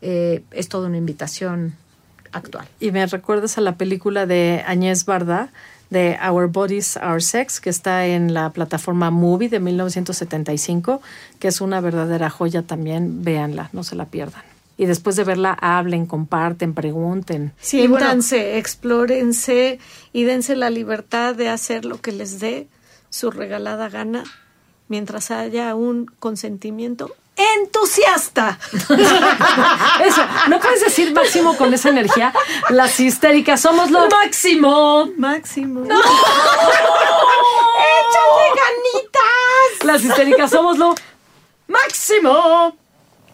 eh, 0.01 0.43
es 0.51 0.69
toda 0.69 0.87
una 0.87 0.97
invitación 0.97 1.75
actual. 2.31 2.67
Y 2.79 2.91
me 2.91 3.05
recuerdas 3.05 3.57
a 3.57 3.61
la 3.61 3.75
película 3.75 4.25
de 4.25 4.63
Agnès 4.67 5.05
Varda, 5.05 5.49
de 5.89 6.17
Our 6.27 6.47
Bodies, 6.47 6.97
Our 6.97 7.21
Sex, 7.21 7.59
que 7.59 7.69
está 7.69 8.05
en 8.05 8.33
la 8.33 8.49
plataforma 8.49 9.11
Movie 9.11 9.49
de 9.49 9.59
1975, 9.59 11.01
que 11.39 11.47
es 11.47 11.61
una 11.61 11.79
verdadera 11.81 12.29
joya 12.29 12.63
también. 12.63 13.23
Véanla, 13.23 13.69
no 13.73 13.83
se 13.83 13.95
la 13.95 14.05
pierdan. 14.05 14.52
Y 14.83 14.85
después 14.85 15.15
de 15.15 15.23
verla, 15.23 15.57
hablen, 15.61 16.05
comparten, 16.05 16.73
pregunten. 16.73 17.53
Siéntanse, 17.57 18.57
explórense 18.57 19.79
y 20.11 20.23
dense 20.25 20.57
la 20.57 20.69
libertad 20.69 21.35
de 21.35 21.47
hacer 21.47 21.85
lo 21.85 22.01
que 22.01 22.11
les 22.11 22.41
dé 22.41 22.67
su 23.09 23.31
regalada 23.31 23.87
gana 23.87 24.25
mientras 24.89 25.31
haya 25.31 25.73
un 25.73 26.07
consentimiento 26.19 27.15
entusiasta. 27.37 28.59
Eso, 30.03 30.21
¿no 30.49 30.59
puedes 30.59 30.81
decir 30.81 31.13
máximo 31.13 31.55
con 31.55 31.73
esa 31.73 31.87
energía? 31.87 32.33
Las 32.69 32.99
histéricas 32.99 33.61
somos 33.61 33.89
lo 33.89 34.09
máximo. 34.09 35.09
Máximo. 35.17 35.83
¡Échale 35.85 35.93
ganitas! 38.49 39.85
Las 39.85 40.03
histéricas 40.03 40.51
somos 40.51 40.77
lo 40.77 40.93
máximo. 41.69 42.82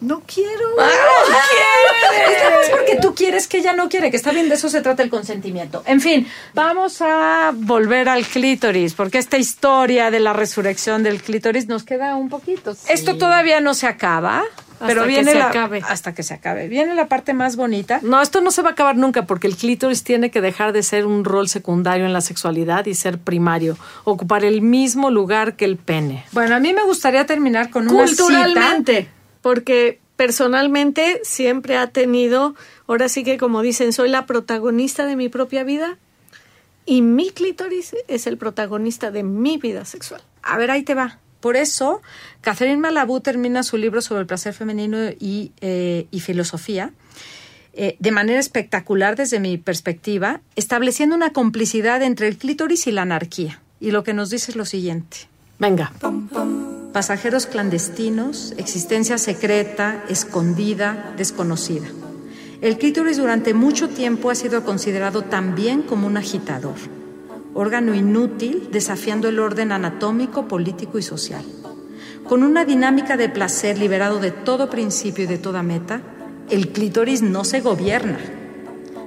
No 0.00 0.22
quiero. 0.26 0.76
Más 0.76 2.70
porque 2.70 2.96
tú 3.00 3.14
quieres 3.14 3.46
que 3.46 3.58
ella 3.58 3.72
no 3.74 3.88
quiere, 3.88 4.10
que 4.10 4.16
está 4.16 4.32
bien, 4.32 4.48
de 4.48 4.54
eso 4.54 4.68
se 4.68 4.80
trata 4.80 5.02
el 5.02 5.10
consentimiento. 5.10 5.82
En 5.86 6.00
fin, 6.00 6.26
vamos 6.54 7.02
a 7.02 7.52
volver 7.54 8.08
al 8.08 8.24
clítoris, 8.26 8.94
porque 8.94 9.18
esta 9.18 9.36
historia 9.36 10.10
de 10.10 10.20
la 10.20 10.32
resurrección 10.32 11.02
del 11.02 11.22
clítoris 11.22 11.66
nos 11.68 11.82
queda 11.84 12.16
un 12.16 12.28
poquito. 12.28 12.74
Esto 12.88 13.16
todavía 13.16 13.60
no 13.60 13.74
se 13.74 13.86
acaba. 13.86 14.42
Pero 14.86 15.02
Hasta 15.02 15.02
que 15.02 15.08
viene 15.08 15.32
se 15.32 15.38
la, 15.38 15.48
acabe. 15.48 15.82
hasta 15.86 16.14
que 16.14 16.22
se 16.22 16.32
acabe. 16.32 16.66
Viene 16.66 16.94
la 16.94 17.06
parte 17.06 17.34
más 17.34 17.56
bonita. 17.56 18.00
No, 18.02 18.22
esto 18.22 18.40
no 18.40 18.50
se 18.50 18.62
va 18.62 18.70
a 18.70 18.72
acabar 18.72 18.96
nunca 18.96 19.26
porque 19.26 19.46
el 19.46 19.54
clítoris 19.54 20.04
tiene 20.04 20.30
que 20.30 20.40
dejar 20.40 20.72
de 20.72 20.82
ser 20.82 21.04
un 21.04 21.26
rol 21.26 21.50
secundario 21.50 22.06
en 22.06 22.14
la 22.14 22.22
sexualidad 22.22 22.86
y 22.86 22.94
ser 22.94 23.18
primario, 23.18 23.76
ocupar 24.04 24.42
el 24.42 24.62
mismo 24.62 25.10
lugar 25.10 25.56
que 25.56 25.66
el 25.66 25.76
pene. 25.76 26.24
Bueno, 26.32 26.54
a 26.54 26.60
mí 26.60 26.72
me 26.72 26.82
gustaría 26.84 27.26
terminar 27.26 27.68
con 27.68 27.90
una 27.90 28.06
cita. 28.08 28.22
Culturalmente, 28.22 29.10
porque 29.42 30.00
personalmente 30.16 31.20
siempre 31.22 31.76
ha 31.76 31.88
tenido, 31.88 32.54
ahora 32.86 33.08
sí 33.08 33.24
que 33.24 33.38
como 33.38 33.62
dicen, 33.62 33.92
soy 33.92 34.08
la 34.08 34.26
protagonista 34.26 35.06
de 35.06 35.16
mi 35.16 35.28
propia 35.28 35.64
vida 35.64 35.98
y 36.84 37.02
mi 37.02 37.30
clítoris 37.30 37.94
es 38.08 38.26
el 38.26 38.36
protagonista 38.36 39.10
de 39.10 39.22
mi 39.22 39.56
vida 39.56 39.84
sexual. 39.84 40.22
A 40.42 40.58
ver, 40.58 40.70
ahí 40.70 40.82
te 40.82 40.94
va. 40.94 41.18
Por 41.40 41.56
eso, 41.56 42.02
Catherine 42.42 42.76
Malabou 42.76 43.20
termina 43.20 43.62
su 43.62 43.78
libro 43.78 44.02
sobre 44.02 44.20
el 44.20 44.26
placer 44.26 44.52
femenino 44.52 44.98
y, 45.18 45.52
eh, 45.60 46.06
y 46.10 46.20
filosofía 46.20 46.92
eh, 47.72 47.96
de 48.00 48.10
manera 48.10 48.40
espectacular 48.40 49.16
desde 49.16 49.38
mi 49.38 49.56
perspectiva, 49.56 50.40
estableciendo 50.56 51.14
una 51.14 51.32
complicidad 51.32 52.02
entre 52.02 52.28
el 52.28 52.36
clítoris 52.36 52.86
y 52.86 52.92
la 52.92 53.02
anarquía. 53.02 53.60
Y 53.78 53.92
lo 53.92 54.02
que 54.02 54.12
nos 54.12 54.30
dice 54.30 54.50
es 54.50 54.56
lo 54.56 54.64
siguiente. 54.64 55.28
Venga. 55.58 55.92
Pasajeros 56.92 57.46
clandestinos, 57.46 58.52
existencia 58.56 59.16
secreta, 59.16 60.04
escondida, 60.08 61.14
desconocida. 61.16 61.86
El 62.60 62.78
clítoris 62.78 63.16
durante 63.16 63.54
mucho 63.54 63.88
tiempo 63.88 64.28
ha 64.28 64.34
sido 64.34 64.64
considerado 64.64 65.22
también 65.22 65.82
como 65.82 66.08
un 66.08 66.16
agitador, 66.16 66.74
órgano 67.54 67.94
inútil 67.94 68.70
desafiando 68.72 69.28
el 69.28 69.38
orden 69.38 69.70
anatómico, 69.70 70.48
político 70.48 70.98
y 70.98 71.02
social. 71.02 71.44
Con 72.28 72.42
una 72.42 72.64
dinámica 72.64 73.16
de 73.16 73.28
placer 73.28 73.78
liberado 73.78 74.18
de 74.18 74.32
todo 74.32 74.68
principio 74.68 75.24
y 75.24 75.28
de 75.28 75.38
toda 75.38 75.62
meta, 75.62 76.02
el 76.50 76.72
clítoris 76.72 77.22
no 77.22 77.44
se 77.44 77.60
gobierna. 77.60 78.18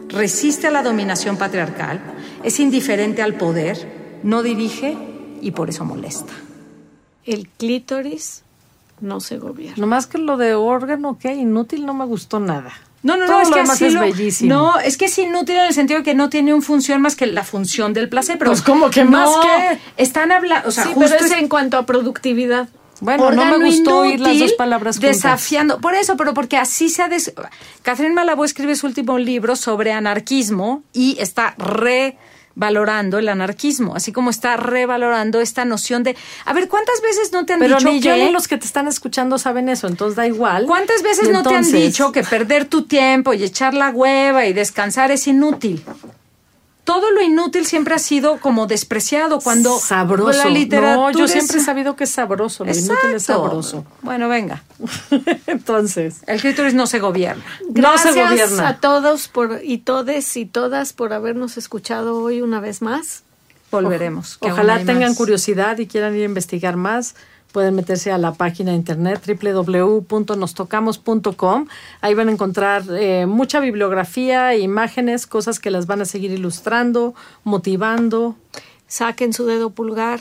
Resiste 0.08 0.67
a 0.67 0.72
la 0.72 0.84
dominación 0.84 1.36
patriarcal, 1.36 2.00
es 2.43 2.62
indiferente 2.62 3.22
al 3.22 3.36
poder, 3.36 4.22
no 4.24 4.41
dirige 4.41 4.98
y 5.41 5.52
por 5.52 5.69
eso 5.69 5.84
molesta. 5.84 6.34
El 7.25 7.47
clítoris 7.47 8.43
no 9.01 9.19
se 9.19 9.38
gobierna. 9.38 9.75
Nomás 9.79 10.07
que 10.07 10.17
lo 10.17 10.38
de 10.38 10.55
órgano, 10.55 11.17
¿qué? 11.19 11.33
Inútil 11.33 11.86
no 11.86 11.93
me 11.93 12.05
gustó 12.05 12.39
nada. 12.39 12.71
No, 13.01 13.17
no, 13.17 13.25
Todo 13.25 13.36
no, 13.36 13.41
es 13.41 13.49
lo 13.49 13.55
que 13.55 13.62
así 13.62 13.86
es 13.86 13.93
lo- 13.93 13.99
bellísimo. 14.01 14.53
No, 14.53 14.79
es 14.79 14.97
que 14.97 15.05
es 15.05 15.17
inútil 15.17 15.55
en 15.57 15.65
el 15.65 15.73
sentido 15.73 15.99
de 15.99 16.03
que 16.05 16.15
no 16.15 16.29
tiene 16.29 16.53
una 16.53 16.63
función 16.63 17.01
más 17.01 17.15
que 17.17 17.25
la 17.25 17.43
función 17.43 17.91
del 17.93 18.07
placer. 18.07 18.38
Pero 18.38 18.51
Pues, 18.51 18.62
¿cómo 18.62 18.89
que 18.89 19.03
no, 19.03 19.12
más 19.12 19.29
qué? 19.41 19.79
Están 19.97 20.31
hablando, 20.31 20.69
o 20.69 20.71
sea, 20.71 20.86
sí, 20.86 20.93
justo 20.93 21.09
pero 21.12 21.25
es 21.25 21.31
es- 21.31 21.38
en 21.38 21.49
cuanto 21.49 21.77
a 21.77 21.86
productividad. 21.86 22.69
Bueno, 23.01 23.31
no 23.31 23.45
me 23.57 23.65
gustó 23.65 23.97
oír 23.99 24.21
las 24.21 24.39
dos 24.39 24.53
palabras 24.53 24.95
juntas. 24.95 25.15
Desafiando. 25.17 25.81
Por 25.81 25.93
eso, 25.95 26.15
pero 26.15 26.33
porque 26.33 26.55
así 26.55 26.88
se 26.88 27.01
ha... 27.01 27.09
Des... 27.09 27.33
Catherine 27.81 28.15
Malabou 28.15 28.45
escribe 28.45 28.75
su 28.75 28.88
último 28.88 29.17
libro 29.17 29.57
sobre 29.57 29.91
anarquismo 29.91 30.83
y 30.93 31.17
está 31.19 31.53
revalorando 32.55 33.17
el 33.17 33.29
anarquismo, 33.29 33.95
así 33.95 34.11
como 34.11 34.29
está 34.29 34.57
revalorando 34.57 35.41
esta 35.41 35.65
noción 35.65 36.03
de... 36.03 36.15
A 36.45 36.53
ver, 36.53 36.67
¿cuántas 36.67 37.01
veces 37.01 37.31
no 37.31 37.45
te 37.45 37.53
han 37.53 37.59
Pero 37.59 37.77
dicho 37.77 37.89
ni 37.89 37.99
yo 37.99 38.13
que... 38.13 38.25
ni 38.25 38.31
los 38.31 38.47
que 38.47 38.57
te 38.57 38.65
están 38.65 38.87
escuchando 38.87 39.37
saben 39.37 39.69
eso, 39.69 39.87
entonces 39.87 40.15
da 40.15 40.27
igual. 40.27 40.65
¿Cuántas 40.65 41.01
veces 41.03 41.29
no 41.29 41.43
te 41.43 41.55
han 41.55 41.69
dicho 41.69 42.11
que 42.11 42.23
perder 42.23 42.65
tu 42.65 42.83
tiempo 42.83 43.33
y 43.33 43.43
echar 43.43 43.73
la 43.73 43.89
hueva 43.89 44.45
y 44.45 44.53
descansar 44.53 45.11
es 45.11 45.27
inútil? 45.27 45.83
Todo 46.84 47.12
lo 47.12 47.22
inútil 47.22 47.65
siempre 47.65 47.96
ha 47.96 48.00
sido 48.00 48.39
como 48.41 48.67
despreciado 48.67 49.39
cuando 49.39 49.80
sabroso? 49.80 50.38
la 50.38 50.50
literatura 50.50 50.96
no, 51.13 51.17
yo 51.17 51.26
es- 51.26 51.32
siempre 51.32 51.60
he 51.60 51.62
sabido 51.63 51.96
que 51.96 52.04
es 52.04 52.10
sabroso, 52.10 52.65
lo 52.65 52.72
inútil 52.72 52.91
es 52.91 53.22
Exacto. 53.24 53.43
sabroso. 53.43 53.86
Bueno, 54.02 54.28
venga. 54.28 54.63
entonces, 55.48 56.17
El 56.28 56.41
clítoris 56.41 56.74
no 56.74 56.88
se 56.88 57.00
gobierna. 57.00 57.43
no 57.74 57.98
se 57.98 58.12
Gracias 58.13 58.30
gobierna. 58.30 58.67
a 58.67 58.80
todos 58.80 59.28
por, 59.28 59.62
y 59.63 59.78
todes 59.80 60.36
y 60.38 60.46
todas 60.46 60.93
por 60.93 61.13
habernos 61.13 61.58
escuchado 61.58 62.22
hoy 62.22 62.41
una 62.41 62.60
vez 62.60 62.82
más. 62.82 63.24
Volveremos. 63.72 64.38
que 64.38 64.50
aún 64.50 64.60
Ojalá 64.60 64.78
tengan 64.80 65.10
más. 65.10 65.17
curiosidad 65.17 65.78
y 65.80 65.88
quieran 65.88 66.15
ir 66.15 66.22
a 66.24 66.26
investigar 66.26 66.76
más. 66.76 67.15
Pueden 67.53 67.75
meterse 67.75 68.11
a 68.11 68.17
la 68.17 68.33
página 68.33 68.71
de 68.71 68.77
internet 68.77 69.21
www.nostocamos.com. 69.25 71.67
Ahí 72.01 72.13
van 72.13 72.27
a 72.27 72.31
encontrar 72.31 72.83
eh, 72.89 73.25
mucha 73.27 73.59
bibliografía, 73.59 74.55
imágenes, 74.57 75.27
cosas 75.27 75.59
que 75.59 75.71
las 75.71 75.85
van 75.87 76.01
a 76.01 76.05
seguir 76.05 76.31
ilustrando, 76.31 77.13
motivando. 77.43 78.35
Saquen 78.87 79.33
su 79.33 79.45
dedo 79.45 79.69
pulgar, 79.69 80.19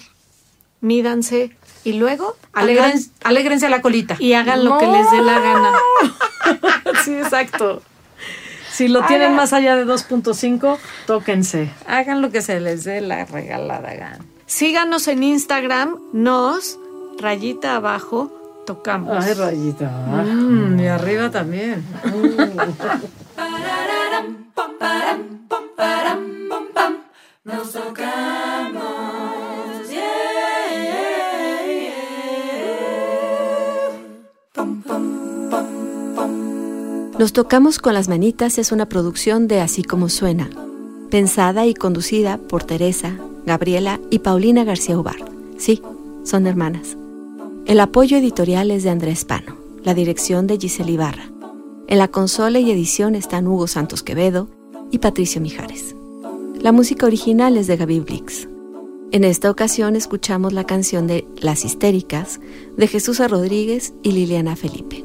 mídanse 0.81 1.57
y 1.85 1.95
luego 1.95 2.37
Alegren- 2.53 3.11
alégrense 3.25 3.69
la 3.69 3.83
colita. 3.83 4.17
y 4.19 4.35
hagan 4.35 4.65
lo 4.65 4.79
que 4.79 4.87
les 4.87 5.11
dé 5.11 5.21
la 5.23 5.41
gana. 5.41 5.73
sí, 7.05 7.15
exacto. 7.15 7.83
Si 8.71 8.89
lo 8.89 9.05
tienen 9.07 9.35
más 9.35 9.53
allá 9.53 9.77
de 9.77 9.85
2.5, 9.85 10.79
tóquense. 11.07 11.71
Hagan 11.87 12.23
lo 12.23 12.31
que 12.31 12.41
se 12.41 12.59
les 12.61 12.85
dé 12.85 13.01
la 13.03 13.25
regalada 13.27 13.93
gana. 13.95 14.19
Síganos 14.47 15.09
en 15.09 15.23
Instagram, 15.23 15.99
nos, 16.13 16.79
rayita 17.19 17.77
abajo, 17.77 18.33
tocamos. 18.67 19.25
Ay, 19.25 19.35
rayita. 19.35 19.89
Mm, 19.89 20.81
y 20.81 20.87
arriba 20.87 21.31
también. 21.31 21.85
Nos 37.19 37.33
tocamos 37.33 37.79
con 37.79 37.95
las 37.95 38.09
manitas 38.09 38.59
es 38.59 38.73
una 38.73 38.87
producción 38.87 39.47
de 39.47 39.61
Así 39.61 39.85
como 39.85 40.09
suena, 40.09 40.51
pensada 41.09 41.67
y 41.67 41.75
conducida 41.75 42.39
por 42.39 42.65
Teresa, 42.65 43.17
Gabriela 43.47 44.01
y 44.11 44.19
Paulina 44.21 44.65
García 44.65 44.99
Ubar. 44.99 45.31
Sí, 45.57 45.81
son 46.25 46.49
hermanas. 46.49 46.97
El 47.65 47.79
apoyo 47.79 48.17
editorial 48.17 48.73
es 48.73 48.83
de 48.83 48.91
Andrés 48.91 49.25
Pano, 49.25 49.57
la 49.85 49.95
dirección 49.95 50.49
de 50.49 50.59
Giselle 50.59 50.93
Ibarra. 50.93 51.31
En 51.87 51.99
la 51.99 52.09
consola 52.09 52.59
y 52.59 52.71
edición 52.71 53.15
están 53.15 53.47
Hugo 53.47 53.69
Santos 53.69 54.03
Quevedo 54.03 54.49
y 54.91 54.99
Patricio 54.99 55.41
Mijares. 55.41 55.95
La 56.61 56.73
música 56.73 57.07
original 57.07 57.57
es 57.57 57.69
de 57.69 57.77
Gaby 57.77 58.01
Blix. 58.01 58.49
En 59.13 59.23
esta 59.23 59.49
ocasión 59.49 59.95
escuchamos 59.95 60.53
la 60.53 60.65
canción 60.65 61.07
de 61.07 61.25
Las 61.41 61.65
Histéricas 61.65 62.41
de 62.77 62.89
Jesús 62.89 63.21
Rodríguez 63.21 63.95
y 64.03 64.11
Liliana 64.13 64.57
Felipe. 64.57 65.05